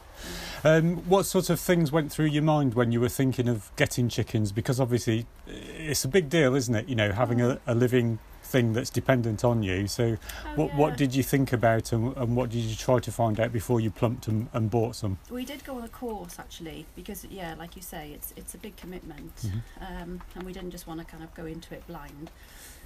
Um, 0.65 0.97
what 1.09 1.25
sort 1.25 1.51
of 1.51 1.59
things 1.61 1.93
went 1.93 2.11
through 2.13 2.27
your 2.27 2.43
mind 2.43 2.75
when 2.75 2.93
you 2.93 3.01
were 3.01 3.09
thinking 3.09 3.49
of 3.49 3.71
getting 3.77 4.09
chickens? 4.09 4.53
Because 4.53 4.81
obviously, 4.81 5.27
it's 5.47 6.05
a 6.05 6.09
big 6.09 6.29
deal, 6.31 6.55
isn't 6.55 6.75
it? 6.75 6.89
You 6.89 6.95
know, 6.95 7.13
having 7.13 7.41
a, 7.41 7.59
a 7.67 7.75
living 7.75 8.19
thing 8.47 8.73
that's 8.73 8.91
dependent 8.91 9.45
on 9.45 9.63
you. 9.63 9.87
So, 9.87 10.17
Oh, 10.47 10.49
what 10.55 10.69
yeah. 10.71 10.77
what 10.77 10.97
did 10.97 11.15
you 11.15 11.23
think 11.23 11.53
about, 11.53 11.93
and, 11.93 12.17
and 12.17 12.37
what 12.37 12.51
did 12.51 12.61
you 12.63 12.75
try 12.77 12.99
to 13.01 13.13
find 13.13 13.39
out 13.41 13.53
before 13.53 13.81
you 13.81 13.91
plumped 13.91 14.29
and, 14.29 14.49
and 14.53 14.71
bought 14.71 14.97
some? 14.97 15.19
We 15.31 15.45
did 15.45 15.65
go 15.65 15.77
on 15.79 15.85
a 15.85 15.89
course 15.89 16.39
actually 16.39 16.87
because 16.97 17.25
yeah, 17.27 17.55
like 17.59 17.77
you 17.77 17.83
say, 17.83 18.13
it's 18.13 18.33
it's 18.37 18.55
a 18.55 18.59
big 18.59 18.77
commitment, 18.77 19.35
Mhm. 19.37 19.61
um, 19.81 20.21
and 20.35 20.43
we 20.45 20.53
didn't 20.53 20.71
just 20.71 20.87
want 20.87 21.01
to 21.01 21.07
kind 21.07 21.23
of 21.23 21.35
go 21.35 21.45
into 21.47 21.75
it 21.75 21.87
blind. 21.87 22.31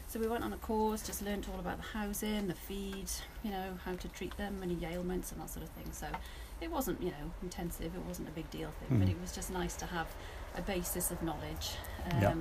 So 0.08 0.18
we 0.18 0.26
went 0.26 0.42
on 0.42 0.52
a 0.52 0.56
course, 0.56 1.06
just 1.06 1.22
learnt 1.22 1.48
all 1.48 1.60
about 1.60 1.76
the 1.76 1.98
housing, 1.98 2.48
the 2.48 2.54
feed, 2.54 3.08
you 3.44 3.50
know, 3.52 3.78
how 3.84 3.94
to 3.94 4.08
treat 4.08 4.36
them, 4.36 4.58
any 4.60 4.76
ailments 4.84 5.30
and 5.30 5.40
that 5.40 5.50
sort 5.50 5.62
of 5.64 5.70
thing. 5.70 5.86
So 5.92 6.06
it 6.60 6.70
wasn't 6.70 7.00
you 7.02 7.10
know 7.10 7.30
intensive, 7.42 7.94
it 7.94 8.04
wasn't 8.08 8.28
a 8.28 8.32
big 8.32 8.50
deal 8.50 8.70
thing, 8.80 8.98
but 8.98 9.06
Mhm. 9.08 9.12
it 9.12 9.20
was 9.20 9.32
just 9.32 9.50
nice 9.52 9.76
to 9.76 9.86
have 9.86 10.08
a 10.56 10.62
basis 10.62 11.12
of 11.12 11.22
knowledge. 11.22 11.66
Yeah. 12.20 12.34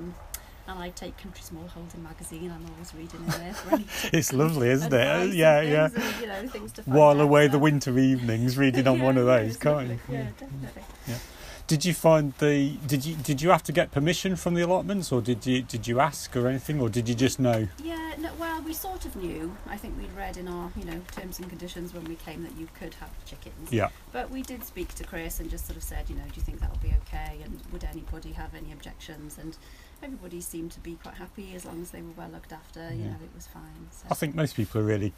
And 0.69 0.77
I 0.77 0.89
take 0.89 1.17
Country 1.17 1.41
Smallholding 1.41 2.03
magazine. 2.03 2.51
I'm 2.51 2.63
always 2.73 2.93
reading 2.93 3.21
in 3.21 3.27
there. 3.27 3.55
It's 4.13 4.31
lovely, 4.31 4.69
isn't 4.69 4.93
it? 4.93 5.33
Yeah, 5.33 5.61
yeah. 5.61 5.85
and, 5.85 6.21
you 6.21 6.27
know, 6.27 6.47
things 6.47 6.71
to 6.73 6.83
While 6.83 7.19
away 7.21 7.47
the 7.47 7.57
winter 7.57 7.97
evenings, 7.97 8.55
reading 8.55 8.87
on 8.87 9.01
one 9.09 9.17
of 9.17 9.25
those, 9.25 9.57
can't 9.57 9.89
you? 9.89 9.99
Yeah, 10.07 10.27
definitely. 10.37 10.83
Yeah. 11.07 11.17
Did 11.65 11.85
you 11.85 11.93
find 11.95 12.33
the 12.39 12.77
did 12.87 13.05
you 13.05 13.15
did 13.15 13.41
you 13.41 13.49
have 13.49 13.61
to 13.63 13.71
get 13.71 13.91
permission 13.91 14.35
from 14.35 14.53
the 14.53 14.61
allotments, 14.61 15.11
or 15.11 15.21
did 15.21 15.45
you 15.45 15.61
did 15.63 15.87
you 15.87 15.99
ask 15.99 16.35
or 16.35 16.47
anything, 16.47 16.79
or 16.81 16.89
did 16.89 17.07
you 17.09 17.15
just 17.15 17.39
know? 17.39 17.67
Yeah, 17.83 18.13
no, 18.19 18.29
well, 18.39 18.61
we 18.61 18.73
sort 18.73 19.05
of 19.05 19.15
knew. 19.15 19.55
I 19.67 19.77
think 19.77 19.95
we'd 19.97 20.11
read 20.13 20.37
in 20.37 20.47
our, 20.47 20.71
you 20.75 20.83
know, 20.85 20.99
terms 21.11 21.39
and 21.39 21.47
conditions 21.47 21.93
when 21.93 22.05
we 22.05 22.15
came 22.15 22.41
that 22.43 22.55
you 22.57 22.67
could 22.79 22.95
have 22.95 23.09
chickens. 23.25 23.71
Yeah, 23.71 23.89
But 24.11 24.31
we 24.31 24.41
did 24.41 24.63
speak 24.63 24.95
to 24.95 25.03
Chris 25.03 25.39
and 25.39 25.49
just 25.49 25.67
sort 25.67 25.77
of 25.77 25.83
said, 25.83 26.09
you 26.09 26.15
know, 26.15 26.23
do 26.23 26.35
you 26.35 26.41
think 26.41 26.59
that'll 26.59 26.77
be 26.77 26.93
okay? 27.05 27.37
And 27.43 27.59
would 27.71 27.83
anybody 27.83 28.31
have 28.31 28.55
any 28.55 28.71
objections? 28.71 29.37
And 29.37 29.55
everybody 30.03 30.41
seemed 30.41 30.71
to 30.71 30.79
be 30.79 30.95
quite 30.95 31.15
happy 31.15 31.53
as 31.55 31.65
long 31.65 31.81
as 31.81 31.91
they 31.91 32.01
were 32.01 32.11
well 32.17 32.29
looked 32.29 32.51
after. 32.51 32.81
You 32.93 33.05
know, 33.05 33.15
it 33.23 33.29
was 33.35 33.47
fine. 33.47 33.87
So. 33.91 34.07
I 34.11 34.13
think 34.15 34.35
most 34.35 34.55
people 34.55 34.81
are 34.81 34.85
really 34.85 35.13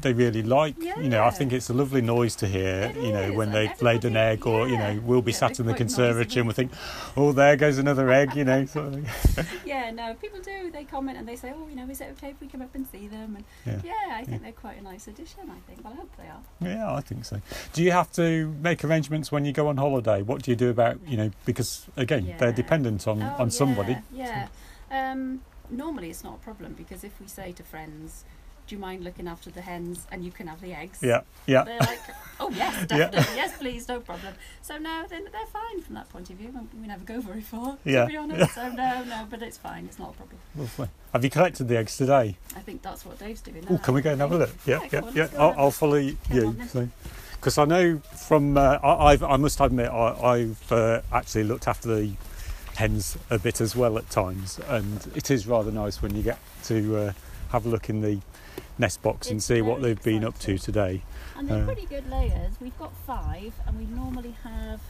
they 0.00 0.14
really 0.14 0.42
like 0.42 0.74
you 0.82 1.08
know 1.10 1.22
I 1.22 1.28
think 1.30 1.52
it's 1.52 1.68
a 1.68 1.74
lovely 1.74 2.00
noise 2.00 2.34
to 2.36 2.46
hear 2.48 2.84
It 2.84 2.96
you 2.96 3.12
know 3.12 3.24
is, 3.24 3.32
when 3.36 3.52
they've 3.52 3.80
laid 3.82 4.06
an 4.06 4.16
egg 4.16 4.38
everybody- 4.40 4.50
or 4.64 4.68
you 4.68 4.78
know 4.78 5.00
we'll 5.04 5.20
be 5.20 5.32
Yeah, 5.32 5.38
sat 5.38 5.60
in 5.60 5.66
the 5.66 5.74
conservatory 5.74 6.38
and 6.40 6.46
we'll 6.48 6.54
think 6.54 6.72
oh 7.14 7.32
there 7.32 7.56
goes 7.56 7.76
another 7.76 8.10
egg 8.10 8.34
you 8.34 8.44
know 8.44 8.64
sort 8.64 8.86
of 8.94 9.06
thing. 9.06 9.46
yeah, 9.66 9.90
no, 9.90 10.14
people 10.14 10.40
do. 10.40 10.70
They 10.70 10.84
comment 10.84 11.18
and 11.18 11.28
they 11.28 11.36
say, 11.36 11.52
oh, 11.54 11.68
you 11.68 11.76
know, 11.76 11.86
is 11.90 12.00
it 12.00 12.08
okay 12.16 12.30
if 12.30 12.40
we 12.40 12.46
come 12.48 12.62
up 12.62 12.74
and 12.74 12.86
see 12.88 13.06
them? 13.06 13.36
And 13.36 13.44
Yeah. 13.66 13.80
yeah, 13.84 14.14
I 14.16 14.24
think 14.24 14.30
Yeah. 14.30 14.38
they're 14.44 14.52
quite 14.52 14.80
a 14.80 14.82
nice 14.82 15.06
addition. 15.08 15.42
I 15.50 15.60
think. 15.70 15.84
Well, 15.84 15.92
I 15.92 15.96
hope 15.96 16.10
they 16.16 16.24
are. 16.28 16.72
yeah 16.72 16.94
I 16.94 17.00
think 17.02 17.24
so 17.26 17.40
do 17.74 17.82
you 17.82 17.92
have 17.92 18.10
to 18.12 18.48
make 18.62 18.82
arrangements 18.84 19.30
when 19.30 19.44
you 19.44 19.52
go 19.52 19.68
on 19.68 19.76
holiday 19.76 20.22
what 20.22 20.42
do 20.42 20.50
you 20.50 20.56
do 20.56 20.70
about 20.70 20.96
you 21.06 21.16
know 21.18 21.30
because 21.44 21.86
again 21.96 22.34
they're 22.38 22.52
dependent 22.52 23.06
on 23.06 23.22
Oh, 23.22 23.34
on 23.38 23.50
somebody 23.50 23.98
Yeah. 24.12 24.21
Yeah. 24.26 25.10
Um, 25.12 25.42
normally, 25.70 26.10
it's 26.10 26.24
not 26.24 26.34
a 26.34 26.38
problem 26.38 26.74
because 26.74 27.04
if 27.04 27.18
we 27.20 27.26
say 27.28 27.52
to 27.52 27.62
friends, 27.62 28.24
"Do 28.66 28.74
you 28.74 28.80
mind 28.80 29.02
looking 29.04 29.26
after 29.28 29.50
the 29.50 29.60
hens 29.62 30.06
and 30.10 30.24
you 30.24 30.30
can 30.30 30.46
have 30.48 30.60
the 30.60 30.72
eggs?" 30.74 30.98
yeah 31.02 31.22
yeah 31.46 31.64
They're 31.64 31.78
like, 31.80 32.00
"Oh 32.40 32.50
yes, 32.50 32.74
Yeah. 32.90 32.96
definitely, 33.10 33.36
yes, 33.36 33.56
please, 33.58 33.88
no 33.88 34.00
problem." 34.00 34.34
So 34.62 34.76
no, 34.78 35.04
then 35.08 35.24
they're 35.32 35.46
fine 35.46 35.80
from 35.82 35.94
that 35.94 36.08
point 36.10 36.30
of 36.30 36.36
view. 36.36 36.50
We 36.80 36.86
never 36.86 37.04
go 37.04 37.20
very 37.20 37.40
far, 37.40 37.78
Yeah. 37.84 38.02
to 38.04 38.08
be 38.08 38.16
honest. 38.16 38.54
So 38.54 38.68
no, 38.70 39.04
no, 39.04 39.26
but 39.30 39.42
it's 39.42 39.56
fine. 39.58 39.86
It's 39.86 39.98
not 39.98 40.10
a 40.10 40.16
problem. 40.20 40.38
lovely. 40.56 40.88
have 41.12 41.24
you 41.24 41.30
collected 41.30 41.68
the 41.68 41.76
eggs 41.76 41.96
today 41.98 42.36
I 42.56 42.60
think 42.60 42.80
that's 42.82 43.04
what 43.06 43.18
Dave's 43.18 43.42
doing. 43.42 43.64
oh 43.70 43.76
can 43.78 43.92
we 43.94 44.00
go 44.00 44.12
and 44.12 44.20
have 44.22 44.32
a 44.32 44.38
look 44.38 44.54
yeah 44.66 44.80
Yeah, 44.82 44.88
yeah 44.92 45.00
on, 45.06 45.14
yeah 45.14 45.28
I'll, 45.38 45.50
have 45.50 45.58
I'll 45.58 45.70
follow 45.70 45.96
you 45.96 46.16
so 46.68 46.88
because 47.36 47.58
I 47.58 47.64
know 47.66 47.98
from 48.28 48.56
uh, 48.56 48.78
I, 48.82 49.12
I've, 49.12 49.22
I 49.22 49.36
must 49.36 49.60
admit 49.60 49.90
I, 49.90 50.06
I've 50.34 50.72
uh, 50.72 51.02
actually 51.12 51.44
looked 51.44 51.66
after 51.68 51.88
the 51.94 52.12
hens 52.76 53.16
a 53.30 53.38
bit 53.38 53.60
as 53.60 53.76
well 53.76 53.98
at 53.98 54.08
times, 54.10 54.58
and 54.68 55.10
it 55.14 55.30
is 55.30 55.46
rather 55.46 55.70
nice 55.70 56.00
when 56.02 56.14
you 56.16 56.22
get 56.22 56.38
to 56.64 56.96
uh, 56.96 57.12
have 57.50 57.66
a 57.66 57.68
look 57.68 57.88
in 57.90 58.00
the 58.00 58.18
nest 58.78 59.02
box 59.02 59.30
and 59.30 59.42
see 59.42 59.60
what 59.62 59.82
they've 59.82 60.02
been 60.02 60.24
up 60.24 60.38
to 60.40 60.56
today. 60.58 61.02
And 61.36 61.48
they're 61.48 61.62
Uh, 61.62 61.66
pretty 61.66 61.86
good 61.86 62.08
layers. 62.10 62.54
We've 62.60 62.78
got 62.78 62.92
five, 63.06 63.52
and 63.66 63.78
we 63.78 63.84
normally 63.86 64.34
have, 64.44 64.80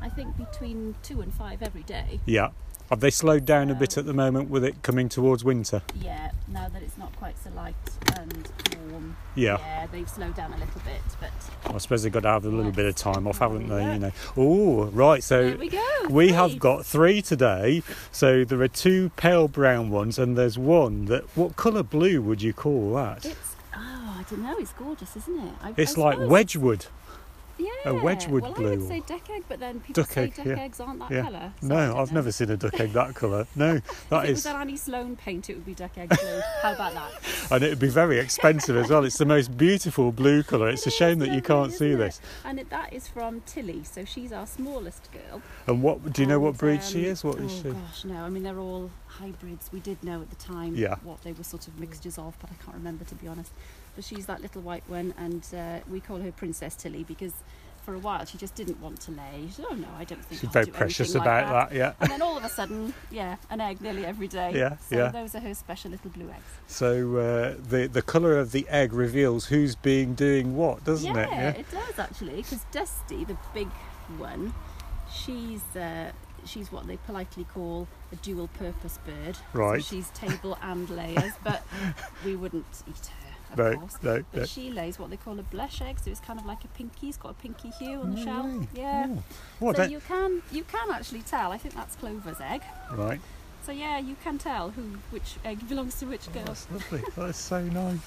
I 0.00 0.08
think, 0.08 0.36
between 0.36 0.94
two 1.02 1.20
and 1.20 1.32
five 1.34 1.62
every 1.62 1.82
day. 1.82 2.20
Yeah. 2.24 2.48
Have 2.90 2.98
they 2.98 3.10
slowed 3.10 3.44
down 3.44 3.70
a 3.70 3.74
bit 3.76 3.96
at 3.96 4.04
the 4.04 4.12
moment 4.12 4.50
with 4.50 4.64
it 4.64 4.82
coming 4.82 5.08
towards 5.08 5.44
winter? 5.44 5.80
Yeah, 6.02 6.32
now 6.48 6.68
that 6.68 6.82
it's 6.82 6.98
not 6.98 7.14
quite 7.16 7.36
so 7.38 7.50
light 7.50 7.76
and 8.18 8.48
warm. 8.90 9.16
Yeah. 9.36 9.58
Yeah, 9.58 9.86
they've 9.86 10.08
slowed 10.08 10.34
down 10.34 10.52
a 10.52 10.58
little 10.58 10.80
bit, 10.84 11.00
but 11.20 11.30
I 11.72 11.78
suppose 11.78 12.02
they've 12.02 12.12
got 12.12 12.24
to 12.24 12.28
have 12.30 12.44
a 12.44 12.48
little 12.48 12.72
bit 12.72 12.86
of 12.86 12.96
time 12.96 13.28
off, 13.28 13.38
haven't 13.38 13.68
they? 13.68 13.80
Yeah. 13.80 13.92
You 13.92 13.98
know. 14.00 14.12
Oh, 14.36 14.84
right. 14.86 15.22
So 15.22 15.50
there 15.50 15.56
we 15.58 15.68
go. 15.68 16.06
we 16.10 16.32
have 16.32 16.58
got 16.58 16.84
three 16.84 17.22
today. 17.22 17.84
So 18.10 18.44
there 18.44 18.60
are 18.60 18.66
two 18.68 19.10
pale 19.10 19.46
brown 19.46 19.90
ones, 19.90 20.18
and 20.18 20.36
there's 20.36 20.58
one 20.58 21.04
that. 21.04 21.24
What 21.36 21.54
colour 21.54 21.84
blue 21.84 22.20
would 22.22 22.42
you 22.42 22.52
call 22.52 22.94
that? 22.94 23.24
It's 23.24 23.54
oh, 23.72 24.16
I 24.18 24.24
don't 24.28 24.42
know. 24.42 24.58
It's 24.58 24.72
gorgeous, 24.72 25.16
isn't 25.16 25.38
it? 25.38 25.52
I, 25.62 25.74
It's 25.76 25.96
I 25.96 26.00
like 26.00 26.18
Wedgwood. 26.28 26.86
Yeah, 27.60 27.90
a 27.90 27.94
Wedgwood 28.02 28.42
well, 28.42 28.52
I 28.52 28.54
blue. 28.54 28.70
would 28.78 28.88
say 28.88 29.00
duck 29.06 29.28
egg, 29.30 29.44
but 29.48 29.60
then 29.60 29.80
people 29.80 30.02
Duck 30.02 30.12
say 30.12 30.22
egg, 30.24 30.34
duck 30.34 30.46
yeah. 30.46 30.58
eggs 30.60 30.80
aren't 30.80 30.98
that 31.00 31.10
Yeah. 31.10 31.22
colour. 31.22 31.52
so 31.60 31.66
No, 31.68 31.96
I've 31.98 32.10
know. 32.10 32.14
never 32.14 32.32
seen 32.32 32.50
a 32.50 32.56
duck 32.56 32.80
egg 32.80 32.92
that 32.92 33.14
colour. 33.14 33.46
No, 33.56 33.74
if 33.76 34.08
that 34.08 34.24
it 34.26 34.30
was 34.30 34.38
is, 34.40 34.46
an 34.46 34.56
Annie 34.56 34.76
Sloan 34.76 35.16
paint, 35.16 35.50
it 35.50 35.54
would 35.54 35.66
be 35.66 35.74
duck 35.74 35.96
egg 35.98 36.08
blue. 36.08 36.40
How 36.62 36.72
about 36.74 36.94
that? 36.94 37.10
and 37.50 37.62
it'd 37.62 37.78
be 37.78 37.88
very 37.88 38.18
expensive 38.18 38.76
as 38.76 38.88
well. 38.90 39.04
It's 39.04 39.18
the 39.18 39.26
most 39.26 39.56
beautiful 39.56 40.12
blue 40.12 40.42
colour. 40.42 40.68
It's 40.70 40.86
a 40.86 40.90
shame 40.90 41.18
that 41.18 41.32
you 41.32 41.42
can't 41.42 41.72
see 41.72 41.90
it? 41.92 41.96
this. 41.96 42.20
And 42.44 42.58
it, 42.58 42.70
that 42.70 42.92
is 42.92 43.08
from 43.08 43.42
Tilly, 43.42 43.84
so 43.84 44.04
she's 44.04 44.32
our 44.32 44.46
smallest 44.46 45.10
girl. 45.12 45.42
And 45.66 45.82
what 45.82 46.12
do 46.12 46.22
you 46.22 46.28
know? 46.28 46.40
What 46.40 46.56
breed 46.56 46.82
she 46.82 47.00
um, 47.06 47.12
is? 47.12 47.24
What 47.24 47.38
is 47.38 47.50
she? 47.52 47.58
oh 47.58 47.62
she? 47.62 47.68
gosh, 47.70 48.04
no. 48.04 48.16
I 48.22 48.30
mean, 48.30 48.42
they're 48.42 48.58
all 48.58 48.90
hybrids. 49.06 49.70
We 49.72 49.80
did 49.80 50.02
know 50.02 50.22
at 50.22 50.30
the 50.30 50.36
time 50.36 50.74
Yeah. 50.76 50.96
what 51.02 51.22
they 51.22 51.32
were 51.32 51.44
sort 51.44 51.68
of 51.68 51.78
mixtures 51.78 52.16
of, 52.16 52.36
but 52.40 52.50
I 52.50 52.54
can't 52.64 52.76
remember 52.76 53.04
to 53.04 53.14
be 53.16 53.26
honest. 53.28 53.52
But 53.94 54.04
she's 54.04 54.26
that 54.26 54.40
little 54.40 54.62
white 54.62 54.84
one, 54.88 55.14
and 55.18 55.46
uh, 55.54 55.80
we 55.90 56.00
call 56.00 56.18
her 56.18 56.32
Princess 56.32 56.74
Tilly 56.74 57.04
because 57.04 57.32
for 57.84 57.94
a 57.94 57.98
while 57.98 58.24
she 58.24 58.36
just 58.38 58.54
didn't 58.54 58.80
want 58.80 59.00
to 59.00 59.10
lay. 59.10 59.46
She 59.46 59.52
said, 59.52 59.66
"Oh 59.70 59.74
no, 59.74 59.88
I 59.98 60.04
don't 60.04 60.24
think 60.24 60.40
She's 60.40 60.48
I'll 60.48 60.52
very 60.52 60.66
precious 60.66 61.14
like 61.14 61.22
about 61.22 61.70
that. 61.70 61.76
Yeah. 61.76 61.92
And 62.00 62.10
then 62.10 62.22
all 62.22 62.36
of 62.36 62.44
a 62.44 62.48
sudden, 62.48 62.94
yeah, 63.10 63.36
an 63.48 63.60
egg 63.60 63.80
nearly 63.80 64.04
every 64.04 64.28
day. 64.28 64.52
Yeah, 64.54 64.76
So 64.88 64.96
yeah. 64.96 65.08
those 65.08 65.34
are 65.34 65.40
her 65.40 65.54
special 65.54 65.90
little 65.90 66.10
blue 66.10 66.28
eggs. 66.28 66.42
So 66.66 67.16
uh, 67.16 67.54
the 67.68 67.88
the 67.90 68.02
colour 68.02 68.38
of 68.38 68.52
the 68.52 68.68
egg 68.68 68.92
reveals 68.92 69.46
who's 69.46 69.74
being 69.74 70.14
doing 70.14 70.56
what, 70.56 70.84
doesn't 70.84 71.14
yeah, 71.14 71.22
it? 71.22 71.30
Yeah. 71.30 71.50
It 71.50 71.70
does 71.70 71.98
actually, 71.98 72.36
because 72.36 72.64
Dusty, 72.70 73.24
the 73.24 73.36
big 73.54 73.68
one, 74.18 74.52
she's 75.12 75.64
uh, 75.74 76.12
she's 76.44 76.70
what 76.70 76.86
they 76.86 76.96
politely 76.98 77.44
call 77.44 77.88
a 78.12 78.16
dual 78.16 78.48
purpose 78.48 78.98
bird. 79.04 79.36
Right. 79.52 79.82
So 79.82 79.96
she's 79.96 80.10
table 80.10 80.58
and 80.62 80.88
layers, 80.90 81.32
but 81.42 81.64
we 82.24 82.36
wouldn't 82.36 82.82
eat 82.88 83.06
her, 83.06 83.29
of 83.52 83.58
No, 83.58 83.76
course. 83.76 83.98
no, 84.02 84.24
But 84.32 84.40
no. 84.40 84.46
she 84.46 84.70
lays 84.70 84.98
what 84.98 85.10
they 85.10 85.16
call 85.16 85.38
a 85.38 85.42
blush 85.42 85.80
egg, 85.82 85.98
so 86.02 86.10
it's 86.10 86.20
kind 86.20 86.38
of 86.38 86.46
like 86.46 86.64
a 86.64 86.68
pinky. 86.68 87.08
It's 87.08 87.16
got 87.16 87.30
a 87.30 87.34
pinky 87.34 87.70
hue 87.78 88.00
on 88.00 88.14
the 88.14 88.22
shell. 88.24 88.44
way. 88.46 88.68
Yeah. 88.74 89.08
Oh. 89.60 89.72
So 89.72 89.82
you 89.84 90.00
can 90.00 90.42
you 90.52 90.64
can 90.64 90.90
actually 90.90 91.22
tell. 91.22 91.52
I 91.52 91.58
think 91.58 91.74
that's 91.74 91.96
Clover's 91.96 92.40
egg. 92.40 92.62
right. 92.92 93.20
So 93.62 93.72
yeah, 93.72 93.98
you 93.98 94.16
can 94.24 94.38
tell 94.38 94.70
who 94.70 94.82
which 95.10 95.36
egg 95.44 95.68
belongs 95.68 95.98
to 96.00 96.06
which 96.06 96.28
Oh, 96.30 96.32
girl. 96.32 96.44
that's 96.44 96.70
lovely. 96.70 97.02
That's 97.16 97.38
so 97.38 97.60
nice. 97.62 97.98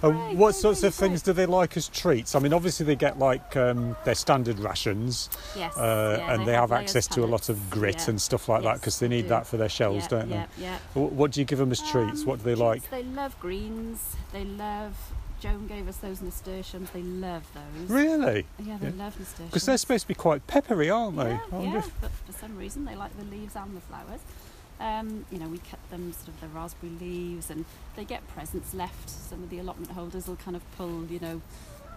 They're 0.00 0.10
what 0.12 0.54
sorts 0.54 0.82
of 0.82 0.94
things 0.94 1.22
do 1.22 1.32
they 1.32 1.46
like 1.46 1.76
as 1.76 1.88
treats? 1.88 2.34
I 2.34 2.38
mean, 2.38 2.52
obviously 2.52 2.86
they 2.86 2.96
get 2.96 3.18
like 3.18 3.56
um, 3.56 3.96
their 4.04 4.14
standard 4.14 4.58
rations, 4.58 5.30
Yes. 5.56 5.76
uh, 5.76 6.16
yeah, 6.18 6.32
and 6.34 6.46
they, 6.46 6.52
have 6.52 6.70
layers 6.70 6.82
access 6.82 7.06
to 7.08 7.24
a 7.24 7.26
lot 7.26 7.48
of 7.48 7.70
grit 7.70 7.96
yeah. 7.98 8.10
and 8.10 8.20
stuff 8.20 8.48
like 8.48 8.62
that 8.62 8.74
because 8.74 8.98
they 8.98 9.08
they 9.08 9.16
need 9.16 9.22
do. 9.22 9.28
that 9.28 9.46
for 9.46 9.56
their 9.56 9.68
shells, 9.68 10.02
yeah, 10.04 10.08
don't 10.08 10.28
they? 10.30 10.44
Yeah. 10.58 10.78
Wh- 10.94 11.12
What 11.12 11.30
do 11.32 11.40
you 11.40 11.46
give 11.46 11.58
them 11.58 11.70
as 11.72 11.80
treats? 11.90 12.20
Um, 12.22 12.26
What 12.26 12.38
do 12.38 12.44
they 12.44 12.54
like? 12.54 12.88
They 12.90 13.02
love 13.04 13.38
greens. 13.40 14.16
They 14.32 14.44
love. 14.44 14.94
Joan 15.40 15.68
gave 15.68 15.86
us 15.86 15.98
those 15.98 16.20
nasturtiums. 16.20 16.90
They 16.90 17.02
love 17.02 17.44
those. 17.54 17.88
Really? 17.88 18.44
Yeah, 18.58 18.76
they 18.80 18.88
Yeah. 18.88 19.04
love 19.04 19.18
nasturtiums. 19.18 19.50
Because 19.50 19.66
they're 19.66 19.78
supposed 19.78 20.02
to 20.02 20.08
be 20.08 20.14
quite 20.14 20.44
peppery, 20.48 20.90
aren't 20.90 21.16
they? 21.16 21.30
Yeah, 21.30 21.60
yeah, 21.60 21.78
if- 21.78 22.00
but 22.00 22.10
for 22.26 22.32
some 22.32 22.56
reason 22.56 22.84
they 22.84 22.96
like 22.96 23.16
the 23.16 23.24
leaves 23.24 23.54
and 23.54 23.76
the 23.76 23.80
flowers. 23.82 24.20
Um, 24.80 25.24
you 25.30 25.38
know, 25.38 25.48
we 25.48 25.58
cut 25.58 25.80
them 25.90 26.12
sort 26.12 26.28
of 26.28 26.40
the 26.40 26.48
raspberry 26.48 26.92
leaves, 27.00 27.50
and 27.50 27.64
they 27.96 28.04
get 28.04 28.26
presents 28.28 28.72
left. 28.74 29.10
Some 29.10 29.42
of 29.42 29.50
the 29.50 29.58
allotment 29.58 29.90
holders 29.92 30.26
will 30.28 30.36
kind 30.36 30.56
of 30.56 30.62
pull, 30.76 31.04
you 31.06 31.18
know, 31.20 31.40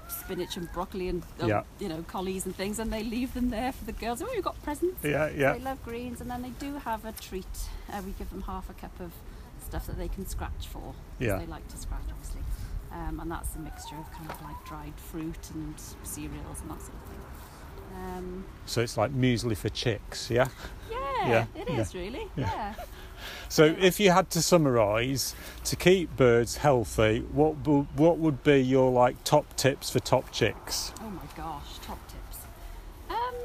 spinach 0.09 0.57
and 0.57 0.71
broccoli 0.73 1.07
and 1.07 1.23
um, 1.39 1.47
Yeah. 1.49 1.63
you 1.79 1.87
know 1.87 2.03
collies 2.07 2.45
and 2.45 2.55
things, 2.55 2.79
and 2.79 2.91
they 2.91 3.03
leave 3.03 3.33
them 3.33 3.49
there 3.49 3.71
for 3.71 3.85
the 3.85 3.91
girls. 3.93 4.21
Oh, 4.21 4.31
you've 4.33 4.43
got 4.43 4.61
presents. 4.63 5.03
Yeah, 5.03 5.29
yeah. 5.29 5.53
They 5.53 5.59
love 5.59 5.83
greens, 5.83 6.21
and 6.21 6.29
then 6.29 6.41
they 6.41 6.49
do 6.59 6.75
have 6.79 7.05
a 7.05 7.11
treat. 7.13 7.45
Uh, 7.91 8.01
we 8.05 8.11
give 8.11 8.29
them 8.29 8.41
half 8.41 8.69
a 8.69 8.73
cup 8.73 8.99
of 8.99 9.11
stuff 9.65 9.85
that 9.87 9.97
they 9.97 10.07
can 10.07 10.27
scratch 10.27 10.67
for. 10.67 10.93
Yeah. 11.19 11.37
They 11.37 11.45
like 11.45 11.67
to 11.69 11.77
scratch, 11.77 12.01
obviously. 12.09 12.41
Um, 12.91 13.21
and 13.21 13.31
that's 13.31 13.55
a 13.55 13.59
mixture 13.59 13.95
of 13.95 14.11
kind 14.11 14.29
of 14.29 14.41
like 14.41 14.65
dried 14.65 14.93
fruit 14.97 15.49
and 15.53 15.73
cereals 16.03 16.59
and 16.61 16.71
that 16.71 16.81
sort 16.81 16.93
of 16.95 17.03
thing. 17.09 17.10
Um, 17.95 18.45
So 18.65 18.81
it's 18.81 18.97
like 18.97 19.11
muesli 19.11 19.55
for 19.57 19.69
chicks, 19.69 20.29
yeah? 20.29 20.47
yeah, 20.89 21.27
Yeah, 21.27 21.45
it 21.55 21.69
yeah, 21.69 21.85
really. 21.93 22.27
yeah. 22.35 22.45
Yeah. 22.47 22.73
So 23.49 23.65
if 23.65 23.99
you 23.99 24.11
had 24.11 24.29
to 24.31 24.41
summarise, 24.41 25.35
to 25.65 25.75
keep 25.75 26.15
birds 26.15 26.57
healthy, 26.57 27.19
what 27.31 27.55
what 27.95 28.17
would 28.17 28.43
be 28.43 28.61
your 28.61 28.91
like 28.91 29.23
top 29.25 29.55
tips 29.57 29.89
for 29.91 29.99
top 29.99 30.31
chicks? 30.31 30.93
Oh 31.01 31.09
my 31.09 31.21
gosh, 31.35 31.77
top 31.85 31.99
tips. 32.07 32.37
Um, 33.09 33.35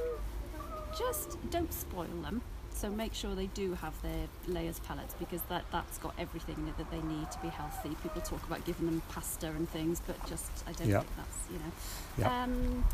just 0.96 1.36
don't 1.50 1.72
spoil 1.72 2.06
them. 2.22 2.40
So 2.72 2.88
make 2.88 3.14
sure 3.14 3.34
they 3.34 3.46
do 3.48 3.74
have 3.74 4.00
their 4.02 4.28
layers 4.46 4.78
pellets 4.78 5.14
because 5.18 5.42
that 5.48 5.64
that's 5.72 5.98
got 5.98 6.14
everything 6.18 6.54
in 6.58 6.66
that 6.78 6.90
they 6.90 7.00
need 7.02 7.30
to 7.32 7.38
be 7.40 7.48
healthy. 7.48 7.90
People 8.02 8.22
talk 8.22 8.46
about 8.46 8.64
giving 8.64 8.86
them 8.86 9.02
pasta 9.10 9.48
and 9.48 9.68
things, 9.70 10.00
but 10.06 10.16
just 10.26 10.50
I 10.68 10.72
don't 10.72 10.88
Yeah. 10.88 11.00
think 11.00 11.16
that's 11.16 11.38
you 11.50 11.58
know. 11.58 11.72
Yeah. 12.18 12.42
Um, 12.44 12.84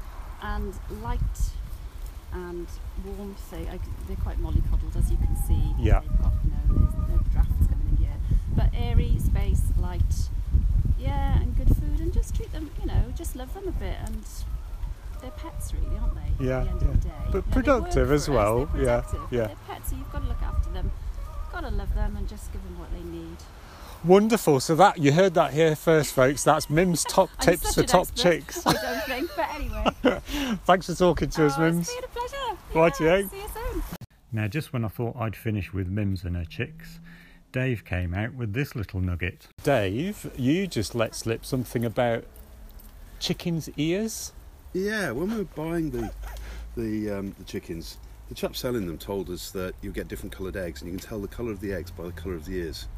and 0.42 0.74
light 1.02 1.20
and 2.32 2.66
warmth. 3.04 3.50
They 3.50 3.68
I, 3.68 3.78
they're 4.06 4.16
quite 4.16 4.38
mollycoddled 4.42 4.96
as 4.96 5.10
you 5.10 5.16
can 5.16 5.36
see. 5.46 5.74
Yeah. 5.78 6.00
They've 6.00 6.18
got 6.22 6.32
no 6.44 6.74
no 7.08 7.18
drafts 7.32 7.66
coming 7.68 7.88
in 7.90 7.96
here, 7.98 8.16
but 8.56 8.70
airy 8.74 9.18
space, 9.18 9.62
light. 9.78 10.28
Yeah, 10.98 11.40
and 11.40 11.56
good 11.56 11.68
food, 11.76 12.00
and 12.00 12.12
just 12.12 12.34
treat 12.34 12.52
them. 12.52 12.70
You 12.80 12.86
know, 12.86 13.02
just 13.16 13.34
love 13.36 13.52
them 13.54 13.68
a 13.68 13.72
bit 13.72 13.96
and. 14.06 14.22
They're 15.20 15.30
pets, 15.30 15.72
really, 15.72 15.96
aren't 15.98 16.14
they? 16.16 16.44
Yeah, 16.44 16.62
At 16.62 16.64
the 16.64 16.70
end 16.70 16.80
yeah. 16.82 16.88
of 16.88 17.00
the 17.02 17.08
day. 17.08 17.14
But 17.26 17.32
You 17.32 17.40
know, 17.42 17.52
productive 17.52 18.10
as 18.10 18.28
well, 18.28 18.66
They're 18.66 18.82
yeah, 18.82 19.02
yeah. 19.30 19.46
They're 19.46 19.56
pets, 19.68 19.90
so 19.90 19.96
you've 19.96 20.10
got 20.10 20.22
to 20.22 20.26
look 20.26 20.42
after 20.42 20.68
them. 20.70 20.90
Got 21.52 21.60
to 21.60 21.70
love 21.70 21.94
them 21.94 22.16
and 22.16 22.28
just 22.28 22.52
give 22.52 22.60
them 22.64 22.76
what 22.76 22.92
they 22.92 23.04
need. 23.08 23.36
Wonderful. 24.04 24.58
So 24.58 24.74
that 24.76 24.98
you 24.98 25.12
heard 25.12 25.34
that 25.34 25.52
here 25.52 25.76
first, 25.76 26.12
folks. 26.12 26.42
That's 26.42 26.68
Mim's 26.68 27.04
top 27.04 27.30
I'm 27.38 27.46
tips 27.46 27.62
such 27.62 27.74
for 27.74 27.80
an 27.82 27.86
top 27.86 28.00
expert, 28.02 28.22
chicks. 28.22 28.66
I 28.66 28.72
don't 28.72 29.02
think, 29.04 29.30
but 29.36 29.54
anyway. 29.54 30.20
Thanks 30.64 30.86
for 30.86 30.94
talking 30.94 31.30
to 31.30 31.46
us, 31.46 31.54
Oh, 31.56 31.60
Mims. 31.62 31.88
It's 31.88 31.94
been 31.94 32.04
a 32.04 32.08
pleasure. 32.08 32.58
Rightio. 32.72 33.22
Yeah, 33.22 33.28
see 33.28 33.36
you 33.36 33.48
soon. 33.72 33.82
Now, 34.32 34.48
just 34.48 34.72
when 34.72 34.84
I 34.84 34.88
thought 34.88 35.14
I'd 35.16 35.36
finish 35.36 35.72
with 35.72 35.88
Mims 35.88 36.24
and 36.24 36.36
her 36.36 36.44
chicks, 36.44 36.98
Dave 37.52 37.84
came 37.84 38.12
out 38.14 38.34
with 38.34 38.54
this 38.54 38.74
little 38.74 39.00
nugget. 39.00 39.46
Dave, 39.62 40.30
you 40.36 40.66
just 40.66 40.94
let 40.94 41.14
slip 41.14 41.44
something 41.44 41.84
about 41.84 42.24
chickens' 43.20 43.68
ears. 43.76 44.32
Yeah, 44.72 45.12
when 45.12 45.30
we 45.30 45.36
were 45.36 45.44
buying 45.44 45.90
the 45.90 46.10
the 46.76 47.10
um, 47.10 47.34
the 47.38 47.44
chickens, 47.44 47.98
the 48.30 48.34
chap 48.34 48.56
selling 48.56 48.86
them 48.86 48.98
told 48.98 49.30
us 49.30 49.50
that 49.52 49.74
you 49.82 49.92
get 49.92 50.08
different 50.08 50.32
coloured 50.34 50.56
eggs, 50.56 50.80
and 50.80 50.90
you 50.90 50.98
can 50.98 51.06
tell 51.06 51.20
the 51.20 51.28
colour 51.28 51.52
of 51.52 51.60
the 51.60 51.72
eggs 51.72 51.90
by 51.92 52.04
the 52.04 52.12
colour 52.12 52.34
of 52.34 52.46
the 52.46 52.56
ears. 52.56 52.88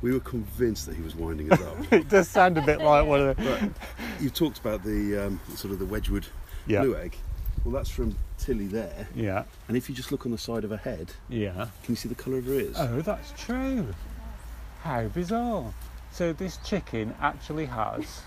We 0.00 0.12
were 0.12 0.20
convinced 0.20 0.86
that 0.86 0.94
he 0.96 1.02
was 1.02 1.14
winding 1.16 1.52
us 1.52 1.60
up. 1.60 1.76
It 1.92 2.08
does 2.08 2.28
sound 2.28 2.56
a 2.58 2.62
bit 2.62 2.80
like 2.80 3.06
one 3.06 3.20
of 3.20 3.36
the. 3.36 3.42
but 3.42 4.22
you 4.22 4.30
talked 4.30 4.58
about 4.58 4.84
the 4.84 5.26
um, 5.26 5.40
sort 5.54 5.72
of 5.72 5.78
the 5.80 5.86
Wedgwood 5.86 6.26
Yeah, 6.66 6.82
blue 6.82 6.96
egg. 6.96 7.16
Well, 7.64 7.74
that's 7.74 7.90
from 7.90 8.16
Tilly 8.38 8.66
there, 8.68 9.08
yeah, 9.16 9.42
and 9.66 9.76
if 9.76 9.88
you 9.88 9.94
just 9.94 10.12
look 10.12 10.24
on 10.24 10.30
the 10.32 10.38
side 10.38 10.62
of 10.62 10.70
her 10.70 10.76
head, 10.76 11.12
yeah. 11.28 11.52
can 11.82 11.92
you 11.92 11.96
see 11.96 12.08
the 12.08 12.14
colour 12.14 12.38
of 12.38 12.46
her 12.46 12.52
ears? 12.52 12.76
Oh, 12.78 13.00
that's 13.00 13.32
true. 13.36 13.88
How 14.82 15.08
bizarre. 15.08 15.74
So 16.12 16.32
this 16.32 16.58
chicken 16.64 17.14
actually 17.20 17.66
has. 17.66 18.22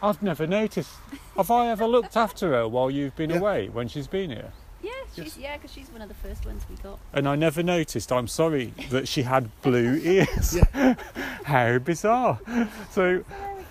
I've 0.00 0.22
never 0.22 0.46
noticed. 0.46 0.90
Have 1.36 1.50
I 1.50 1.68
ever 1.68 1.86
looked 1.86 2.16
after 2.16 2.52
her 2.52 2.68
while 2.68 2.90
you've 2.90 3.16
been 3.16 3.30
Yeah. 3.30 3.38
away 3.38 3.68
when 3.68 3.88
she's 3.88 4.06
been 4.06 4.30
here? 4.30 4.52
Yeah, 5.14 5.24
she's, 5.24 5.36
yeah, 5.38 5.56
because 5.56 5.72
she's 5.72 5.88
one 5.90 6.02
of 6.02 6.08
the 6.08 6.14
first 6.14 6.44
ones 6.46 6.62
we 6.70 6.76
got. 6.76 6.98
And 7.12 7.28
I 7.28 7.36
never 7.36 7.62
noticed. 7.62 8.10
I'm 8.12 8.28
sorry 8.28 8.72
that 8.90 9.08
she 9.08 9.22
had 9.22 9.50
blue 9.62 9.94
ears. 10.02 10.58
How 11.44 11.78
bizarre. 11.78 12.38
So 12.90 13.02
There 13.02 13.54
we 13.56 13.62
go. 13.62 13.66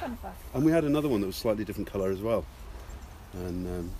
Fun 0.00 0.16
fact. 0.16 0.40
And 0.54 0.64
we 0.64 0.72
had 0.72 0.84
another 0.84 1.08
one 1.08 1.20
that 1.20 1.26
was 1.26 1.36
slightly 1.36 1.64
different 1.64 1.90
colour 1.90 2.10
as 2.10 2.20
well. 2.20 2.44
And 3.34 3.66
um, 3.66 3.90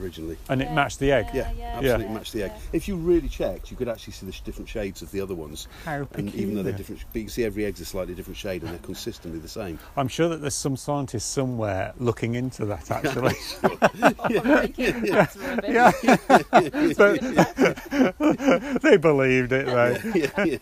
originally. 0.00 0.36
and 0.48 0.62
it 0.62 0.72
matched 0.72 0.98
the 0.98 1.12
egg. 1.12 1.28
Yeah, 1.32 1.50
yeah, 1.52 1.76
absolutely 1.76 2.06
yeah, 2.06 2.12
matched 2.12 2.32
the 2.32 2.42
egg. 2.44 2.52
If 2.72 2.88
you 2.88 2.96
really 2.96 3.28
checked, 3.28 3.70
you 3.70 3.76
could 3.76 3.88
actually 3.88 4.12
see 4.12 4.26
the 4.26 4.32
sh- 4.32 4.40
different 4.40 4.68
shades 4.68 5.02
of 5.02 5.10
the 5.10 5.20
other 5.20 5.34
ones. 5.34 5.68
How 5.84 6.08
And 6.14 6.34
even 6.34 6.54
though 6.54 6.62
they're 6.62 6.72
different, 6.72 7.04
but 7.12 7.18
you 7.18 7.24
can 7.24 7.30
see 7.30 7.44
every 7.44 7.64
egg's 7.64 7.80
a 7.80 7.84
slightly 7.84 8.14
different 8.14 8.36
shade, 8.36 8.62
and 8.62 8.72
they're 8.72 8.78
consistently 8.78 9.40
the 9.40 9.48
same. 9.48 9.78
I'm 9.96 10.08
sure 10.08 10.28
that 10.28 10.40
there's 10.40 10.54
some 10.54 10.76
scientist 10.76 11.32
somewhere 11.32 11.92
looking 11.98 12.34
into 12.34 12.64
that 12.66 12.90
actually. 12.90 13.34
but 16.96 17.20
they 18.82 18.96
believed 18.96 19.52
it 19.52 19.66
though. 19.66 19.96
yeah, 20.14 20.44
yeah. 20.44 20.58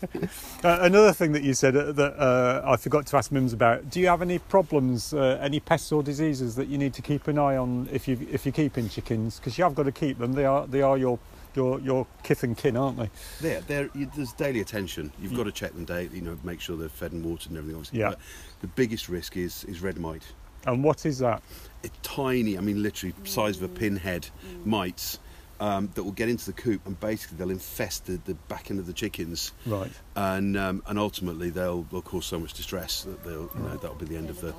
Uh, 0.62 0.78
another 0.82 1.12
thing 1.12 1.32
that 1.32 1.42
you 1.42 1.54
said 1.54 1.76
uh, 1.76 1.92
that 1.92 2.18
uh, 2.18 2.62
I 2.64 2.76
forgot 2.76 3.06
to 3.06 3.16
ask 3.16 3.32
Mims 3.32 3.52
about. 3.52 3.90
Do 3.90 4.00
you 4.00 4.08
have 4.08 4.22
any 4.22 4.38
problems, 4.38 5.12
uh, 5.12 5.38
any 5.40 5.60
pests 5.60 5.92
or 5.92 6.02
diseases 6.02 6.54
that 6.56 6.68
you 6.68 6.78
need 6.78 6.94
to 6.94 7.02
keep 7.02 7.28
an 7.28 7.38
eye 7.38 7.56
on 7.56 7.88
if 7.92 8.08
you 8.08 8.26
if 8.30 8.44
you're 8.44 8.52
keeping 8.52 8.88
chickens? 8.88 9.23
Because 9.30 9.58
you 9.58 9.64
have 9.64 9.74
got 9.74 9.84
to 9.84 9.92
keep 9.92 10.18
them. 10.18 10.32
They 10.32 10.44
are 10.44 10.66
they 10.66 10.82
are 10.82 10.96
your 10.98 11.18
your 11.54 11.80
your 11.80 12.06
kith 12.22 12.42
and 12.42 12.56
kin, 12.56 12.76
aren't 12.76 12.98
they? 12.98 13.10
There, 13.40 13.60
there. 13.62 13.90
You, 13.94 14.10
there's 14.16 14.32
daily 14.32 14.60
attention. 14.60 15.12
You've 15.20 15.32
Mm. 15.32 15.36
got 15.36 15.44
to 15.44 15.52
check 15.52 15.72
them 15.74 15.84
daily. 15.84 16.16
You 16.16 16.22
know, 16.22 16.38
make 16.42 16.60
sure 16.60 16.76
they're 16.76 16.88
fed 16.88 17.12
and 17.12 17.24
watered 17.24 17.50
and 17.50 17.58
everything. 17.58 17.76
Obviously, 17.76 18.00
Yeah. 18.00 18.10
but 18.10 18.18
the 18.60 18.66
biggest 18.68 19.08
risk 19.08 19.36
is 19.36 19.64
is 19.64 19.80
red 19.80 19.98
mite. 19.98 20.24
And 20.66 20.82
what 20.82 21.04
is 21.06 21.18
that? 21.18 21.42
It's 21.82 21.96
tiny. 22.02 22.56
I 22.56 22.60
mean, 22.62 22.82
literally 22.82 23.14
size 23.24 23.56
of 23.58 23.62
a 23.64 23.68
pinhead 23.68 24.28
Mm. 24.46 24.66
mites. 24.66 25.18
Um, 25.60 25.88
that 25.94 26.02
will 26.02 26.10
get 26.10 26.28
into 26.28 26.46
the 26.46 26.52
coop 26.52 26.84
and 26.84 26.98
basically 26.98 27.36
they'll 27.38 27.48
infest 27.48 28.06
the, 28.06 28.18
the 28.24 28.34
back 28.34 28.72
end 28.72 28.80
of 28.80 28.86
the 28.88 28.92
chickens 28.92 29.52
Right. 29.64 29.92
and 30.16 30.56
um, 30.56 30.82
and 30.88 30.98
ultimately 30.98 31.48
they'll, 31.48 31.84
they'll 31.84 32.02
cause 32.02 32.26
so 32.26 32.40
much 32.40 32.54
distress 32.54 33.04
that 33.04 33.22
they'll 33.24 33.48
you 33.54 33.60
know 33.62 33.76
that'll 33.76 33.94
be 33.94 34.04
the 34.04 34.16
end 34.16 34.30
of 34.30 34.40
the 34.40 34.52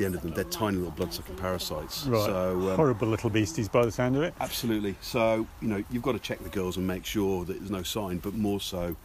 the 0.00 0.06
end 0.06 0.14
of 0.14 0.22
them. 0.22 0.32
They're 0.32 0.44
tiny 0.44 0.78
little 0.78 0.92
blood-sucking 0.92 1.36
parasites. 1.36 2.06
Right. 2.06 2.24
So 2.24 2.70
um, 2.70 2.76
Horrible 2.76 3.06
little 3.08 3.30
beasties 3.30 3.68
by 3.68 3.84
the 3.84 3.92
sound 3.92 4.16
of 4.16 4.22
it. 4.22 4.34
Absolutely. 4.40 4.96
So 5.02 5.46
you 5.60 5.68
know 5.68 5.84
you've 5.90 6.02
got 6.02 6.12
to 6.12 6.18
check 6.18 6.42
the 6.42 6.48
girls 6.48 6.76
and 6.76 6.86
make 6.86 7.04
sure 7.04 7.44
that 7.44 7.58
there's 7.58 7.70
no 7.70 7.82
sign, 7.82 8.18
but 8.18 8.34
more 8.34 8.60
so, 8.60 8.96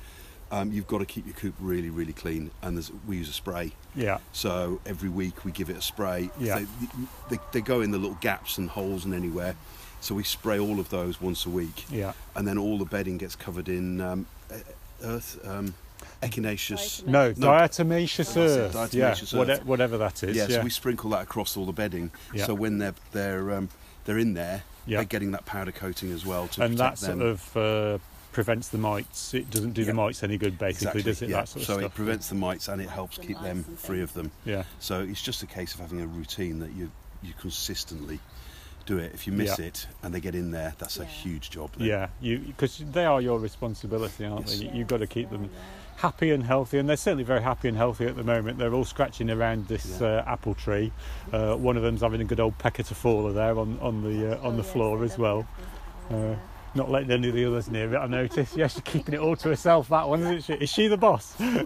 um, 0.51 0.71
you've 0.71 0.87
got 0.87 0.99
to 0.99 1.05
keep 1.05 1.25
your 1.25 1.35
coop 1.35 1.53
really, 1.59 1.89
really 1.89 2.13
clean. 2.13 2.49
And 2.61 2.77
there's, 2.77 2.91
we 3.07 3.17
use 3.17 3.29
a 3.29 3.33
spray, 3.33 3.73
Yeah. 3.95 4.19
so 4.31 4.79
every 4.85 5.09
week 5.09 5.43
we 5.43 5.51
give 5.51 5.69
it 5.69 5.75
a 5.77 5.81
spray. 5.81 6.29
Yeah. 6.39 6.59
They, 6.59 6.65
they, 7.35 7.41
they 7.51 7.61
go 7.61 7.81
in 7.81 7.91
the 7.91 7.97
little 7.97 8.17
gaps 8.21 8.57
and 8.57 8.69
holes 8.69 9.03
and 9.05 9.13
anywhere, 9.13 9.55
so 10.01 10.15
we 10.15 10.23
spray 10.23 10.59
all 10.59 10.79
of 10.79 10.89
those 10.89 11.19
once 11.19 11.45
a 11.45 11.49
week, 11.49 11.85
Yeah. 11.91 12.13
and 12.35 12.47
then 12.47 12.57
all 12.57 12.77
the 12.77 12.85
bedding 12.85 13.17
gets 13.17 13.35
covered 13.35 13.67
in 13.67 13.99
um, 14.01 14.27
earth. 15.03 15.39
Um, 15.45 15.73
echinaceous. 16.21 17.05
No, 17.05 17.29
No. 17.37 17.47
diatomaceous 17.47 18.33
That's 18.33 18.37
earth. 18.37 18.73
diatomaceous 18.73 19.33
yeah. 19.47 19.53
earth. 19.55 19.65
Whatever 19.65 19.97
that 19.99 20.23
is. 20.23 20.35
Yeah, 20.35 20.47
Yeah. 20.47 20.57
so 20.57 20.63
we 20.63 20.69
sprinkle 20.69 21.09
that 21.11 21.23
across 21.23 21.55
all 21.57 21.65
the 21.65 21.71
bedding. 21.73 22.11
Yeah. 22.33 22.45
So 22.45 22.53
when 22.53 22.77
they're 22.79 22.95
they're 23.11 23.51
um, 23.53 23.69
they're 24.05 24.17
in 24.19 24.33
there, 24.33 24.63
Yeah. 24.85 24.97
they're 24.97 25.05
getting 25.05 25.31
that 25.31 25.45
powder 25.45 25.71
coating 25.71 26.11
as 26.11 26.25
well 26.25 26.47
to 26.49 26.63
and 26.63 26.77
that 26.77 26.95
protect 26.95 26.99
sort 26.99 27.17
them. 27.19 27.27
of 27.27 27.57
uh, 27.57 27.97
prevents 28.31 28.67
the 28.67 28.77
mites. 28.77 29.33
It 29.33 29.49
doesn't 29.49 29.71
do 29.73 29.85
the 29.85 29.93
mites 29.93 30.21
any 30.21 30.37
good, 30.37 30.57
basically, 30.57 31.01
exactly, 31.01 31.01
does 31.03 31.21
it? 31.21 31.29
yeah. 31.29 31.37
That 31.37 31.47
sort 31.49 31.61
of 31.61 31.67
so 31.67 31.73
stuff. 31.79 31.91
it 31.91 31.95
prevents 31.95 32.27
the 32.29 32.35
mites 32.35 32.67
and 32.67 32.81
it 32.81 32.89
helps 32.89 33.17
keep 33.17 33.39
them 33.41 33.63
free 33.63 34.01
of 34.01 34.13
them. 34.13 34.31
yeah. 34.43 34.63
So 34.79 34.99
it's 35.01 35.21
just 35.21 35.41
a 35.43 35.47
case 35.47 35.73
of 35.73 35.79
having 35.79 36.01
a 36.01 36.07
routine 36.07 36.59
that 36.59 36.73
you 36.73 36.91
you 37.23 37.33
consistently 37.39 38.19
do 38.85 38.99
it. 38.99 39.11
If 39.15 39.25
you 39.25 39.33
miss 39.33 39.57
Yeah. 39.57 39.65
it 39.65 39.87
and 40.03 40.13
they 40.13 40.19
get 40.19 40.35
in 40.35 40.51
there, 40.51 40.75
that's 40.77 40.99
a 40.99 41.05
huge 41.05 41.49
job. 41.49 41.71
then. 41.77 41.87
Yeah, 41.87 42.07
you 42.21 42.37
because 42.39 42.83
they 42.91 43.05
are 43.05 43.19
your 43.19 43.39
responsibility, 43.39 44.25
aren't 44.25 44.47
Yes. 44.47 44.59
they? 44.59 44.65
You- 44.65 44.71
You've 44.75 44.87
got 44.87 44.97
to 44.99 45.07
keep 45.07 45.31
them 45.31 45.49
happy 45.97 46.31
and 46.31 46.43
healthy, 46.43 46.77
and 46.77 46.87
they're 46.89 46.97
certainly 46.97 47.23
very 47.23 47.41
happy 47.41 47.67
and 47.67 47.77
healthy 47.77 48.05
at 48.05 48.15
the 48.15 48.23
moment. 48.23 48.57
They're 48.57 48.73
all 48.73 48.85
scratching 48.85 49.29
around 49.29 49.67
this 49.67 49.99
Yeah. 50.01 50.07
uh, 50.07 50.23
apple 50.27 50.53
tree. 50.55 50.91
Uh, 51.31 51.55
one 51.55 51.77
of 51.77 51.83
them's 51.83 52.01
having 52.01 52.21
a 52.21 52.25
good 52.25 52.39
old 52.39 52.57
pecker 52.57 52.83
to 52.83 52.95
faller 52.95 53.31
there 53.33 53.57
on 53.57 53.79
on 53.81 54.03
the 54.03 54.39
uh, 54.39 54.47
on 54.47 54.57
the 54.57 54.63
floor 54.63 55.03
as 55.03 55.17
well. 55.17 55.47
Uh, 56.11 56.35
Not 56.75 56.91
letting 56.91 57.09
any 57.11 57.29
of 57.29 57.33
the 57.35 57.45
others 57.45 57.69
near 57.69 57.93
it. 57.95 57.97
I 57.97 58.05
noticed. 58.07 58.55
Yeah, 58.57 58.67
she's 58.67 58.81
keeping 58.81 59.13
it 59.13 59.19
all 59.21 59.35
to 59.37 59.49
herself. 59.49 59.87
That 59.89 60.07
one, 60.09 60.19
isn't 60.21 60.43
she? 60.43 60.53
Is 60.63 60.69
she 60.69 60.87
the 60.87 60.97
boss? 60.97 61.33
She's 61.39 61.65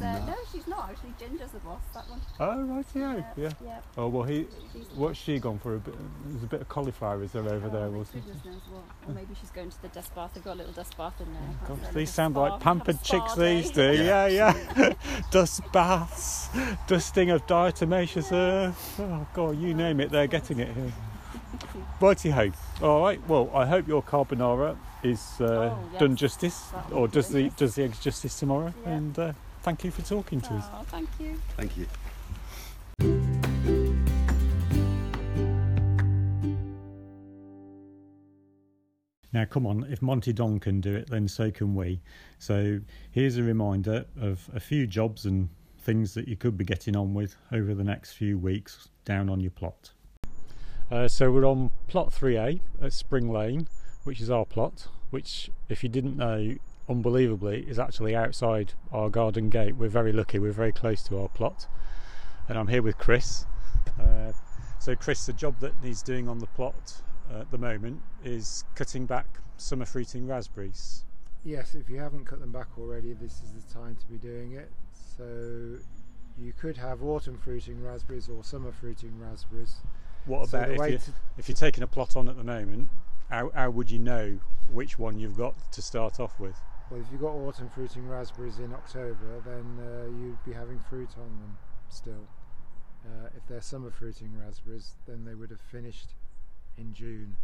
uh, 0.00 0.04
No. 0.18 0.26
no. 0.26 0.34
she's 0.52 0.66
not 0.66 0.90
actually. 0.90 1.14
Ginger's 1.18 1.50
the 1.52 1.58
boss. 1.60 1.80
That 1.94 2.08
one. 2.10 2.20
oh 2.40 2.62
right, 2.62 2.84
yeah, 2.94 3.22
yeah. 3.36 3.50
yeah. 3.64 3.78
Oh 3.96 4.08
well, 4.08 4.22
he. 4.24 4.46
She's 4.72 4.86
What's 4.94 5.18
she 5.18 5.38
gone 5.38 5.58
for? 5.58 5.74
A 5.76 5.78
bit. 5.78 5.94
There's 6.26 6.42
a 6.42 6.46
bit 6.46 6.60
of 6.62 6.68
cauliflower 6.68 7.22
is 7.22 7.32
there 7.32 7.42
over 7.48 7.68
there, 7.68 7.86
Oh, 7.86 7.90
wasn't 7.90 8.24
goodness 8.26 8.44
knows 8.44 8.60
what. 8.70 9.10
Or 9.10 9.14
maybe 9.14 9.34
she's 9.40 9.50
going 9.50 9.70
to 9.70 9.82
the 9.82 9.88
dust 9.88 10.14
bath. 10.14 10.30
They've 10.34 10.44
got 10.44 10.54
a 10.54 10.58
little 10.58 10.72
dust 10.72 10.96
bath 10.96 11.20
in 11.20 11.26
there. 11.32 11.76
Gosh, 11.76 11.94
these 11.94 12.10
sound 12.10 12.34
spa. 12.34 12.42
like 12.42 12.60
pampered 12.60 13.02
chicks 13.02 13.34
day. 13.34 13.60
these 13.60 13.70
do. 13.70 13.92
Yeah, 13.92 14.26
yeah. 14.26 14.92
Dust 15.30 15.60
baths, 15.72 16.48
dusting 16.86 17.30
of 17.30 17.46
diatomaceous 17.46 18.32
earth. 18.32 19.00
Oh 19.00 19.26
god, 19.34 19.58
you 19.58 19.74
name 19.74 20.00
it, 20.00 20.10
they're 20.10 20.26
getting 20.26 20.58
it 20.60 20.74
here. 20.74 20.92
Righty 22.00 22.30
ho. 22.30 22.50
All 22.82 23.02
right. 23.02 23.20
Well, 23.28 23.50
I 23.54 23.66
hope 23.66 23.86
your 23.86 24.02
carbonara 24.02 24.76
is 25.02 25.22
uh, 25.40 25.44
Oh, 25.44 25.78
yes. 25.92 26.00
done 26.00 26.16
justice, 26.16 26.58
That 26.72 26.90
would 26.90 26.98
or 26.98 27.08
does 27.08 27.28
the 27.28 27.50
does 27.50 27.74
the 27.76 27.84
eggs 27.84 28.00
justice 28.00 28.38
tomorrow. 28.38 28.72
Yeah. 28.84 28.90
And 28.92 29.18
uh, 29.18 29.32
thank 29.64 29.82
you 29.82 29.90
for 29.90 30.02
talking 30.02 30.40
to 30.42 30.54
us. 30.54 30.66
Oh, 30.74 30.84
thank 30.88 31.08
you. 31.18 31.40
Thank 31.56 31.76
you. 31.78 31.86
Now, 39.32 39.46
come 39.46 39.66
on, 39.66 39.86
if 39.90 40.00
Monty 40.00 40.32
Don 40.32 40.60
can 40.60 40.80
do 40.80 40.94
it, 40.94 41.08
then 41.10 41.26
so 41.26 41.50
can 41.50 41.74
we. 41.74 42.02
So, 42.38 42.80
here's 43.10 43.36
a 43.36 43.42
reminder 43.42 44.04
of 44.20 44.48
a 44.54 44.60
few 44.60 44.86
jobs 44.86 45.24
and 45.24 45.48
things 45.80 46.14
that 46.14 46.28
you 46.28 46.36
could 46.36 46.56
be 46.56 46.64
getting 46.64 46.94
on 46.94 47.14
with 47.14 47.34
over 47.50 47.74
the 47.74 47.82
next 47.82 48.12
few 48.12 48.38
weeks 48.38 48.88
down 49.04 49.28
on 49.28 49.40
your 49.40 49.50
plot. 49.50 49.90
Uh, 50.90 51.08
so, 51.08 51.32
we're 51.32 51.46
on 51.46 51.72
plot 51.88 52.10
3A 52.10 52.60
at 52.80 52.92
Spring 52.92 53.28
Lane, 53.28 53.66
which 54.04 54.20
is 54.20 54.30
our 54.30 54.44
plot, 54.44 54.86
which, 55.10 55.50
if 55.68 55.82
you 55.82 55.88
didn't 55.88 56.16
know, 56.16 56.54
unbelievably, 56.88 57.66
is 57.68 57.78
actually 57.78 58.14
outside 58.14 58.72
our 58.92 59.08
garden 59.08 59.48
gate. 59.48 59.76
We're 59.76 59.88
very 59.88 60.12
lucky, 60.12 60.38
we're 60.38 60.52
very 60.52 60.72
close 60.72 61.02
to 61.04 61.20
our 61.20 61.28
plot. 61.28 61.66
And 62.48 62.58
I'm 62.58 62.68
here 62.68 62.82
with 62.82 62.98
Chris. 62.98 63.46
Uh, 63.98 64.32
so, 64.78 64.94
Chris, 64.94 65.24
the 65.24 65.32
job 65.32 65.60
that 65.60 65.72
he's 65.82 66.02
doing 66.02 66.28
on 66.28 66.38
the 66.40 66.46
plot 66.46 67.00
uh, 67.32 67.40
at 67.40 67.50
the 67.50 67.58
moment 67.58 68.02
is 68.22 68.64
cutting 68.74 69.06
back 69.06 69.26
summer 69.56 69.86
fruiting 69.86 70.26
raspberries. 70.26 71.04
Yes, 71.44 71.74
if 71.74 71.88
you 71.88 71.98
haven't 71.98 72.26
cut 72.26 72.40
them 72.40 72.52
back 72.52 72.68
already, 72.78 73.12
this 73.14 73.40
is 73.42 73.52
the 73.52 73.72
time 73.72 73.96
to 73.96 74.06
be 74.06 74.18
doing 74.18 74.52
it. 74.52 74.70
So 75.16 75.78
you 76.38 76.52
could 76.58 76.76
have 76.76 77.02
autumn 77.02 77.38
fruiting 77.38 77.82
raspberries 77.82 78.28
or 78.28 78.42
summer 78.42 78.72
fruiting 78.72 79.12
raspberries. 79.20 79.76
What 80.26 80.48
So 80.48 80.58
about 80.58 80.70
if, 80.70 81.06
you, 81.06 81.14
if 81.38 81.48
you're 81.48 81.56
taking 81.56 81.82
a 81.82 81.86
plot 81.86 82.16
on 82.16 82.28
at 82.28 82.36
the 82.36 82.44
moment? 82.44 82.88
How, 83.30 83.50
how 83.54 83.70
would 83.70 83.90
you 83.90 83.98
know 83.98 84.38
which 84.70 84.98
one 84.98 85.18
you've 85.18 85.36
got 85.36 85.72
to 85.72 85.82
start 85.82 86.20
off 86.20 86.38
with? 86.38 86.56
Well, 86.90 87.00
if 87.00 87.06
you've 87.10 87.22
got 87.22 87.32
autumn 87.32 87.70
fruiting 87.70 88.06
raspberries 88.08 88.58
in 88.58 88.72
October, 88.72 89.40
then 89.44 89.78
uh, 89.80 90.04
you'd 90.06 90.44
be 90.44 90.52
having 90.52 90.78
fruit 90.78 91.10
on 91.16 91.28
them 91.40 91.56
still. 91.88 92.28
Uh, 93.06 93.28
if 93.36 93.46
they're 93.48 93.62
summer 93.62 93.90
fruiting 93.90 94.32
raspberries, 94.44 94.94
then 95.06 95.24
they 95.24 95.34
would 95.34 95.50
have 95.50 95.60
finished 95.60 96.10
in 96.76 96.92
June, 96.92 97.36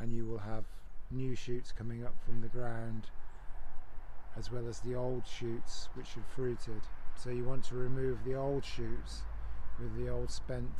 and 0.00 0.12
you 0.12 0.24
will 0.26 0.38
have 0.38 0.64
new 1.10 1.34
shoots 1.34 1.72
coming 1.72 2.04
up 2.04 2.14
from 2.24 2.40
the 2.40 2.48
ground, 2.48 3.06
as 4.36 4.50
well 4.50 4.68
as 4.68 4.80
the 4.80 4.94
old 4.94 5.26
shoots 5.26 5.88
which 5.94 6.14
have 6.14 6.26
fruited. 6.34 6.82
So 7.16 7.30
you 7.30 7.44
want 7.44 7.64
to 7.64 7.74
remove 7.74 8.24
the 8.24 8.34
old 8.34 8.64
shoots 8.64 9.22
with 9.80 9.96
the 9.96 10.10
old 10.10 10.30
spent 10.30 10.70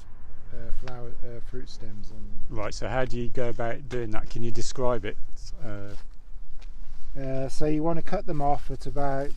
uh, 0.53 0.71
flower 0.85 1.13
uh, 1.25 1.41
fruit 1.49 1.69
stems 1.69 2.11
on 2.11 2.19
them. 2.19 2.59
Right, 2.59 2.75
so 2.75 2.89
how 2.89 3.05
do 3.05 3.19
you 3.19 3.29
go 3.29 3.49
about 3.49 3.89
doing 3.89 4.11
that? 4.11 4.31
Can 4.31 4.43
you 4.43 4.51
describe 4.51 5.05
it? 5.05 5.17
Uh, 5.65 5.95
Uh, 7.21 7.49
so 7.49 7.67
you 7.67 7.83
want 7.83 7.99
to 7.99 8.05
cut 8.05 8.27
them 8.27 8.41
off 8.41 8.71
at 8.71 8.87
about 8.87 9.31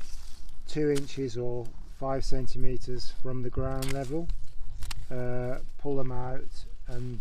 two 0.67 0.89
inches 0.91 1.37
or 1.37 1.65
five 1.99 2.23
centimeters 2.23 3.13
from 3.21 3.41
the 3.43 3.49
ground 3.49 3.91
level. 3.93 4.27
Uh, 5.11 5.57
pull 5.79 5.97
them 5.97 6.11
out, 6.11 6.65
and 6.87 7.19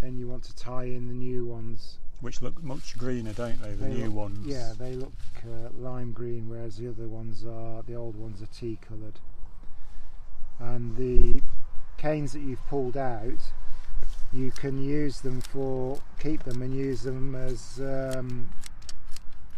then 0.00 0.16
you 0.18 0.28
want 0.28 0.42
to 0.44 0.54
tie 0.56 0.84
in 0.84 1.08
the 1.08 1.14
new 1.14 1.44
ones. 1.44 1.98
which 2.20 2.40
look 2.40 2.62
much 2.62 2.96
greener, 2.96 3.32
don't 3.32 3.60
they? 3.60 3.70
The 3.70 3.84
They 3.86 3.94
new 3.94 4.04
look- 4.06 4.14
ones. 4.14 4.46
Yeah, 4.46 4.72
they 4.78 4.94
look 4.94 5.12
uh, 5.44 5.70
lime 5.76 6.12
green, 6.12 6.48
whereas 6.48 6.76
the 6.76 6.88
other 6.88 7.08
ones 7.08 7.44
are 7.44 7.82
the 7.82 7.94
old 7.94 8.16
ones 8.16 8.40
are 8.40 8.46
tea 8.46 8.78
coloured. 8.80 9.18
And 10.60 10.96
the 10.96 11.42
canes 11.98 12.32
that 12.32 12.40
you've 12.40 12.64
pulled 12.68 12.96
out, 12.96 13.42
you 14.32 14.52
can 14.52 14.82
use 14.82 15.20
them 15.20 15.40
for 15.40 15.98
keep 16.20 16.44
them 16.44 16.62
and 16.62 16.74
use 16.74 17.02
them 17.02 17.34
as 17.34 17.80
um, 17.80 18.48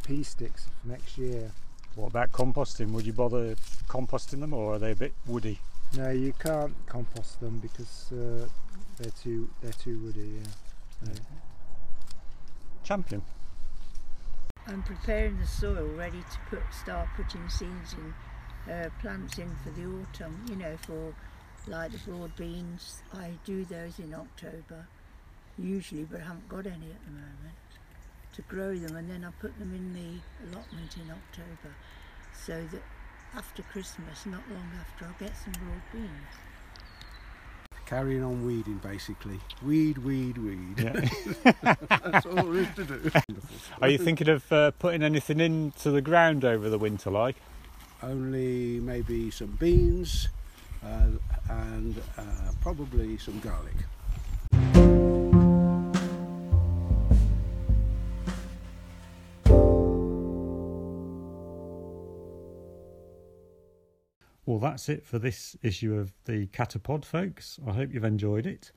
pea 0.07 0.23
sticks 0.23 0.67
for 0.81 0.89
next 0.89 1.19
year. 1.19 1.51
What 1.97 2.09
about 2.09 2.31
composting? 2.31 2.91
Would 2.93 3.07
you 3.07 3.13
bother 3.13 3.57
composting 3.89 4.41
them, 4.41 4.55
or 4.55 4.75
are 4.75 4.79
they 4.79 4.93
a 4.93 4.97
bit 4.97 5.13
woody? 5.27 5.59
No, 5.97 6.11
you 6.11 6.33
can't 6.39 6.75
compost 6.87 7.41
them 7.41 7.59
because 7.59 8.13
uh, 8.13 8.47
they're 8.99 9.11
too 9.23 9.49
they're 9.63 9.73
too 9.73 9.99
woody. 9.99 10.41
Yeah. 10.41 11.15
So- 11.15 11.23
Champion. 12.85 13.23
I'm 14.69 14.83
preparing 14.83 15.39
the 15.39 15.47
soil 15.47 15.89
ready 15.97 16.21
to 16.21 16.39
put 16.51 16.63
start 16.73 17.09
putting 17.17 17.49
seeds 17.49 17.95
in, 17.95 18.73
uh, 18.73 18.91
plants 19.01 19.39
in 19.39 19.51
for 19.65 19.71
the 19.71 19.87
autumn. 19.87 20.45
You 20.49 20.57
know, 20.57 20.77
for 20.83 21.15
like 21.67 21.93
the 21.93 21.99
broad 21.99 22.37
beans. 22.37 23.03
I 23.13 23.31
do 23.45 23.65
those 23.65 23.99
in 23.99 24.15
October. 24.15 24.87
usually, 25.59 26.05
but 26.05 26.21
I 26.21 26.25
haven't 26.25 26.49
got 26.49 26.67
any 26.67 26.91
at 26.91 27.05
the 27.07 27.13
moment 27.13 27.57
to 28.37 28.43
grow 28.43 28.75
them, 28.77 28.97
and 28.97 29.11
then 29.11 29.25
I 29.25 29.31
put 29.41 29.59
them 29.59 29.75
in 29.75 29.93
the 29.95 30.21
allotment 30.47 30.97
in 30.97 31.11
October, 31.11 31.75
so 32.35 32.63
that 32.71 32.83
after 33.35 33.63
Christmas, 33.63 34.27
not 34.27 34.43
long 34.51 34.71
after, 34.79 35.07
I'll 35.07 35.15
get 35.19 35.35
some 35.37 35.53
broad 35.53 35.83
beans. 35.93 36.11
Carrying 37.87 38.23
on 38.23 38.45
weeding, 38.45 38.79
basically. 38.79 39.41
Weed, 39.63 39.99
weed, 39.99 40.37
weed. 40.39 40.79
Yeah. 40.79 41.09
That's 41.91 42.27
all 42.27 42.35
there 42.35 42.57
is 42.57 42.69
to 42.77 42.85
do. 42.85 43.11
Are 43.83 43.89
you 43.89 43.99
thinking 43.99 44.29
of 44.29 44.51
uh, 44.53 44.73
putting 44.73 45.03
anything 45.03 45.41
into 45.41 45.91
the 45.91 46.03
ground 46.03 46.45
over 46.45 46.69
the 46.69 46.79
winter, 46.79 47.11
like? 47.11 47.37
Only 48.03 48.81
maybe 48.81 49.31
some 49.31 49.57
beans 49.59 50.29
uh, 50.85 51.07
and 51.49 52.03
uh, 52.19 52.23
probably 52.61 53.17
some 53.19 53.39
garlic. 53.41 53.77
Well, 64.47 64.61
that's 64.61 64.89
it 64.89 65.05
for 65.05 65.19
this 65.19 65.57
issue 65.63 65.95
of 65.95 66.13
the 66.25 66.47
Catapod, 66.47 67.05
folks. 67.05 67.59
I 67.67 67.73
hope 67.73 67.93
you've 67.93 68.05
enjoyed 68.05 68.47
it, 68.47 68.71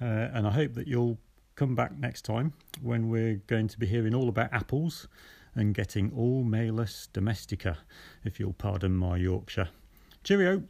uh, 0.00 0.04
and 0.04 0.48
I 0.48 0.50
hope 0.50 0.74
that 0.74 0.88
you'll 0.88 1.16
come 1.54 1.76
back 1.76 1.96
next 1.96 2.22
time 2.22 2.54
when 2.80 3.08
we're 3.08 3.40
going 3.46 3.68
to 3.68 3.78
be 3.78 3.86
hearing 3.86 4.16
all 4.16 4.28
about 4.28 4.52
apples 4.52 5.06
and 5.54 5.74
getting 5.74 6.10
all 6.16 6.42
malus 6.42 7.08
domestica, 7.12 7.78
if 8.24 8.40
you'll 8.40 8.52
pardon 8.54 8.96
my 8.96 9.16
Yorkshire. 9.16 9.68
Cheerio. 10.24 10.64